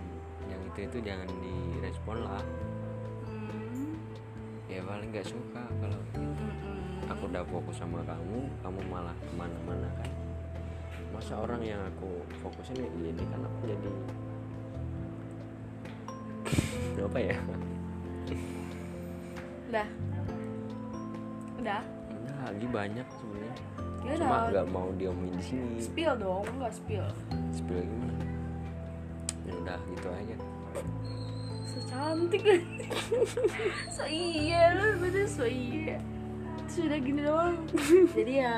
yang 0.49 0.62
itu 0.72 0.78
itu 0.89 0.99
jangan 1.05 1.28
direspon 1.39 2.18
lah. 2.24 2.43
Hmm, 3.28 3.95
ya 4.66 4.80
paling 4.82 5.12
nggak 5.12 5.28
suka 5.28 5.62
kalau 5.78 6.01
gitu. 6.11 6.18
mm-mm. 6.24 6.78
Aku 7.09 7.23
udah 7.29 7.43
fokus 7.49 7.77
sama 7.81 8.05
kamu 8.05 8.45
kamu 8.61 8.81
malah 8.93 9.17
ke 9.17 9.33
mana-mana 9.35 9.89
kan? 9.97 10.11
Masa 11.11 11.41
orang 11.41 11.65
yang 11.65 11.81
aku 11.81 12.21
fokusin 12.45 12.85
ya 12.85 12.89
ini 12.93 13.25
kan 13.33 13.41
aku 13.41 13.61
jadi 13.65 13.91
apa 17.09 17.19
ya? 17.19 17.37
Udah. 19.69 19.89
Udah? 21.59 21.83
Udah, 21.83 22.37
lagi 22.45 22.67
banyak 22.69 23.07
sebenarnya. 23.09 23.57
Ya 24.07 24.13
cuma 24.15 24.37
nggak 24.49 24.67
mau 24.71 24.89
diomongin 24.95 25.35
di 25.37 25.45
sini. 25.45 25.77
Spill 25.81 26.13
dong 26.21 26.45
enggak 26.57 26.73
spill. 26.77 27.09
Spill 27.51 27.83
gimana? 27.83 28.15
Ya 29.49 29.53
udah 29.65 29.79
gitu 29.97 30.09
aja. 30.13 30.37
So 31.69 31.85
cantik 31.85 32.65
so 33.93 34.09
iya 34.09 34.73
lu 34.73 35.05
bener 35.05 35.29
so 35.29 35.45
iya 35.45 36.01
sudah 36.69 36.99
gini 37.01 37.21
doang. 37.25 37.57
Jadi 38.16 38.33
ya 38.45 38.57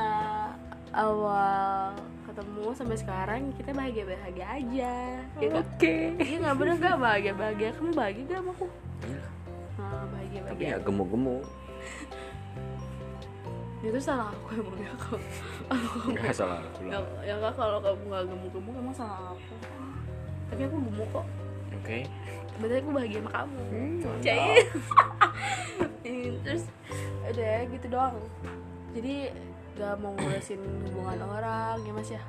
awal 0.91 1.95
ketemu 2.27 2.65
sampai 2.75 2.97
sekarang 2.99 3.41
kita 3.55 3.71
bahagia 3.71 4.05
bahagia 4.07 4.47
aja 4.47 4.95
ya 5.39 5.51
oke. 5.55 5.95
Iya 6.19 6.37
nggak 6.43 6.57
bener 6.59 6.75
nggak? 6.79 6.97
Bahagia 6.99 7.33
bahagia 7.35 7.69
kamu 7.79 7.91
bahagia 7.95 8.23
gak 8.27 8.39
sama 8.43 8.51
aku? 8.55 8.67
Iya, 9.07 9.23
nah, 9.79 10.05
bahagia 10.11 10.39
tapi 10.43 10.51
bahagia 10.51 10.67
ya 10.67 10.79
gemuk-gemuk. 10.83 11.45
Itu 13.87 14.01
salah 14.03 14.29
aku 14.29 14.61
emang 14.61 14.79
ya 14.83 14.93
kalau 15.01 15.21
nggak 16.13 16.35
salah 16.37 16.61
aku 16.61 16.85
ya, 16.85 17.01
lah 17.01 17.23
ya 17.25 17.35
nggak 17.41 17.55
kalau 17.57 17.79
kamu 17.81 18.03
nggak 18.13 18.25
gemuk 18.29 18.51
gemuk 18.53 18.75
emang 18.77 18.97
salah 18.99 19.19
aku. 19.33 19.55
Tapi 20.51 20.61
aku 20.67 20.77
gemuk 20.91 21.09
kok. 21.15 21.27
Oke. 21.81 21.99
Berarti 22.61 22.77
aku 22.83 22.91
bahagia 22.93 23.19
sama 23.23 23.31
kamu. 23.33 23.63
Cai. 24.21 24.59
terus 26.45 26.65
udah 27.31 27.57
gitu 27.71 27.87
doang. 27.89 28.17
Jadi 28.91 29.15
gak 29.75 29.95
mau 30.03 30.13
ngurusin 30.13 30.61
hubungan 30.91 31.21
orang 31.25 31.79
ya 31.81 31.93
mas 31.95 32.11
ya? 32.11 32.23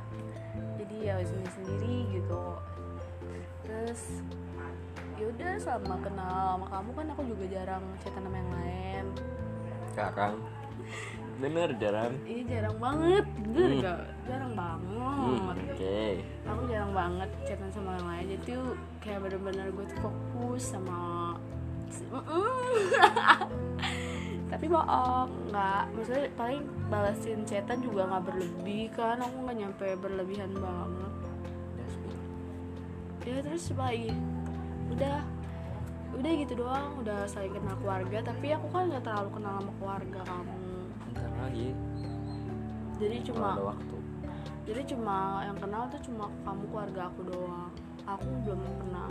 Jadi 0.78 0.96
ya 1.02 1.16
sendiri 1.22 1.52
sendiri 1.52 1.96
gitu. 2.14 2.44
Terus 3.66 4.02
yaudah 5.18 5.54
selama 5.58 5.96
kenal 6.02 6.58
sama 6.58 6.66
kamu 6.70 6.90
kan 6.98 7.06
aku 7.14 7.22
juga 7.30 7.46
jarang 7.50 7.84
chatan 8.02 8.24
sama 8.26 8.38
yang 8.38 8.52
lain. 8.54 9.06
Jarang. 9.94 10.36
Bener 11.42 11.70
jarang. 11.82 12.14
Iya 12.22 12.42
jarang 12.46 12.78
banget. 12.78 13.26
Bener 13.42 13.70
Hmm. 13.74 13.82
gak 13.82 14.00
jarang 14.30 14.54
banget. 14.54 15.18
Hmm, 15.18 15.50
oke. 15.50 16.02
Aku 16.46 16.62
jarang 16.70 16.94
banget 16.94 17.30
chatan 17.46 17.70
sama 17.74 17.90
yang 17.98 18.08
lain. 18.08 18.26
Jadi 18.38 18.44
tuh 18.54 18.66
kayak 19.02 19.20
bener-bener 19.26 19.68
gue 19.74 19.86
tuh 19.90 20.00
fokus 20.00 20.64
sama 20.70 21.34
tapi 24.52 24.68
bohong 24.68 25.32
nggak. 25.48 25.84
Maksudnya 25.96 26.28
paling 26.36 26.62
balasin 26.92 27.48
chatan 27.48 27.80
juga 27.80 28.04
nggak 28.12 28.24
berlebih 28.28 28.92
kan. 28.92 29.24
Aku 29.24 29.48
nggak 29.48 29.58
nyampe 29.58 29.88
berlebihan 29.96 30.52
banget. 30.60 31.14
Ya 33.24 33.40
terus 33.40 33.72
lagi 33.80 34.12
udah. 34.92 35.24
Udah 36.12 36.32
gitu 36.36 36.54
doang. 36.60 37.00
Udah 37.00 37.24
saling 37.32 37.56
kenal 37.56 37.80
keluarga. 37.80 38.18
Tapi 38.28 38.52
aku 38.52 38.68
kan 38.76 38.92
nggak 38.92 39.04
terlalu 39.08 39.30
kenal 39.40 39.54
sama 39.64 39.72
keluarga 39.80 40.20
kamu. 40.28 40.56
Bentar 41.08 41.32
lagi. 41.40 41.68
Jadi 43.00 43.18
cuma 43.32 43.48
ada 43.56 43.64
waktu. 43.72 43.98
Jadi 44.62 44.82
cuma 44.94 45.42
yang 45.48 45.58
kenal 45.58 45.90
tuh 45.90 46.02
cuma 46.06 46.30
kamu 46.44 46.64
keluarga 46.70 47.02
aku 47.08 47.20
doang. 47.24 47.72
Aku 48.04 48.28
belum 48.44 48.60
pernah. 48.60 49.08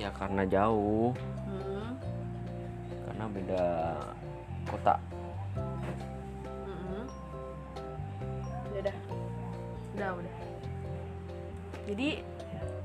Ya 0.00 0.08
karena 0.16 0.42
jauh. 0.48 1.12
Hmm. 1.44 1.92
karena 3.10 3.26
beda 3.36 3.66
kota. 4.70 4.94
Udah 8.70 8.96
udah. 9.90 10.14
Udah 10.16 10.36
jadi 11.90 12.22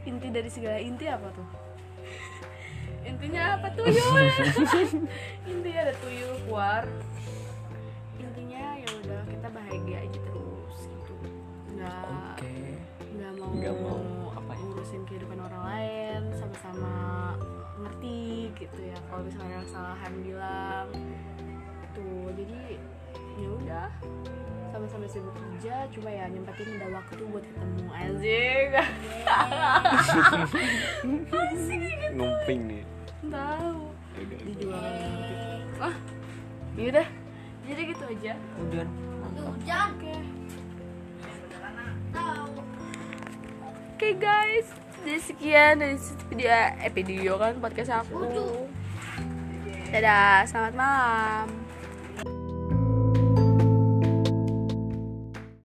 inti 0.04 0.28
dari 0.34 0.50
segala 0.50 0.82
inti 0.82 1.06
apa 1.06 1.30
tuh? 1.32 1.48
Intinya 3.10 3.62
apa 3.62 3.70
tuyul 3.78 3.94
intinya 5.52 5.80
ada 5.86 5.94
tuyul 6.02 6.34
keluar 6.42 6.90
intinya 8.18 8.82
ya 8.82 8.90
udah 9.06 9.22
kita 9.30 9.48
bahagia 9.54 9.98
aja 10.02 10.20
terus 10.26 10.78
gitu. 10.90 11.14
Nggak 11.78 12.02
oke. 12.34 12.54
nggak 13.14 13.32
mau 13.38 13.50
Nggak 13.54 13.76
mau. 13.78 14.02
apa 14.34 14.52
ya? 14.58 14.62
ngurusin 14.66 15.02
kehidupan 15.06 15.38
orang 15.38 15.64
lain 15.70 16.22
sama-sama 16.34 16.96
ngerti 17.78 18.50
gitu 18.58 18.80
ya. 18.82 18.98
Kalau 19.06 19.22
misalnya 19.22 19.62
ada 19.62 19.66
kesalahan 19.70 20.14
bilang 20.26 20.88
tuh 21.96 22.30
jadi 22.36 22.78
ya 23.40 23.50
udah. 23.64 23.90
Sama-sama 24.76 25.08
sibuk 25.08 25.32
kerja 25.32 25.88
cuma 25.96 26.12
ya 26.12 26.28
nyempatin 26.28 26.76
ada 26.76 26.88
waktu 26.92 27.24
buat 27.32 27.44
ketemu. 27.48 27.84
Anjing. 27.96 28.70
Ngumping 32.20 32.62
nih. 32.68 32.84
Tahu. 33.26 33.82
Yaudah. 34.16 34.40
dijual. 34.44 34.84
Ah 35.80 35.96
yaudah 36.76 37.08
jadi 37.66 37.82
gitu 37.92 38.04
aja. 38.04 38.34
Udah 38.60 38.88
Hujan. 39.36 39.90
oke 39.96 40.16
Tahu. 42.16 42.52
Oke 43.96 44.10
guys, 44.20 44.68
jadi 45.04 45.20
sekian 45.24 45.74
dari 45.80 45.96
video 46.32 46.52
eh 46.52 46.92
video 46.92 47.34
kan 47.40 47.60
podcast 47.60 47.92
aku. 48.04 48.28
Dadah, 49.92 50.44
selamat 50.48 50.74
malam. 50.76 51.65